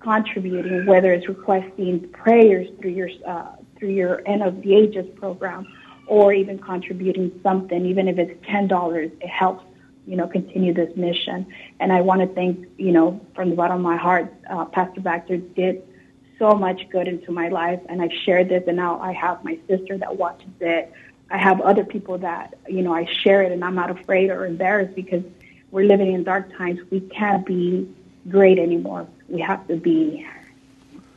[0.00, 5.66] contributing, whether it's requesting prayers through your uh, through your end of the ages program,
[6.06, 9.64] or even contributing something, even if it's ten dollars, it helps
[10.06, 11.46] you know continue this mission.
[11.80, 15.00] And I want to thank you know from the bottom of my heart, uh, Pastor
[15.00, 15.82] Baxter did
[16.38, 19.58] so much good into my life, and I've shared this, and now I have my
[19.66, 20.92] sister that watches it.
[21.30, 24.46] I have other people that you know I share it, and I'm not afraid or
[24.46, 25.22] embarrassed because
[25.70, 26.80] we're living in dark times.
[26.90, 27.92] We can't be
[28.28, 29.06] great anymore.
[29.28, 30.26] We have to be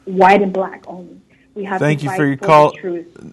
[0.06, 1.22] white and black only.
[1.54, 2.74] We have thank to you for your for call,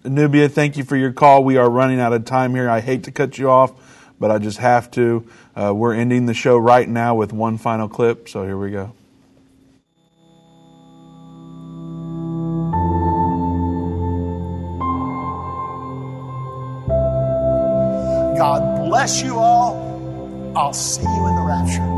[0.05, 0.49] Nubia.
[0.49, 1.45] Thank you for your call.
[1.45, 2.69] We are running out of time here.
[2.69, 3.73] I hate to cut you off,
[4.19, 5.29] but I just have to.
[5.55, 8.29] Uh, we're ending the show right now with one final clip.
[8.29, 8.93] So here we go.
[18.39, 20.55] God bless you all.
[20.57, 21.98] I'll see you in the rapture.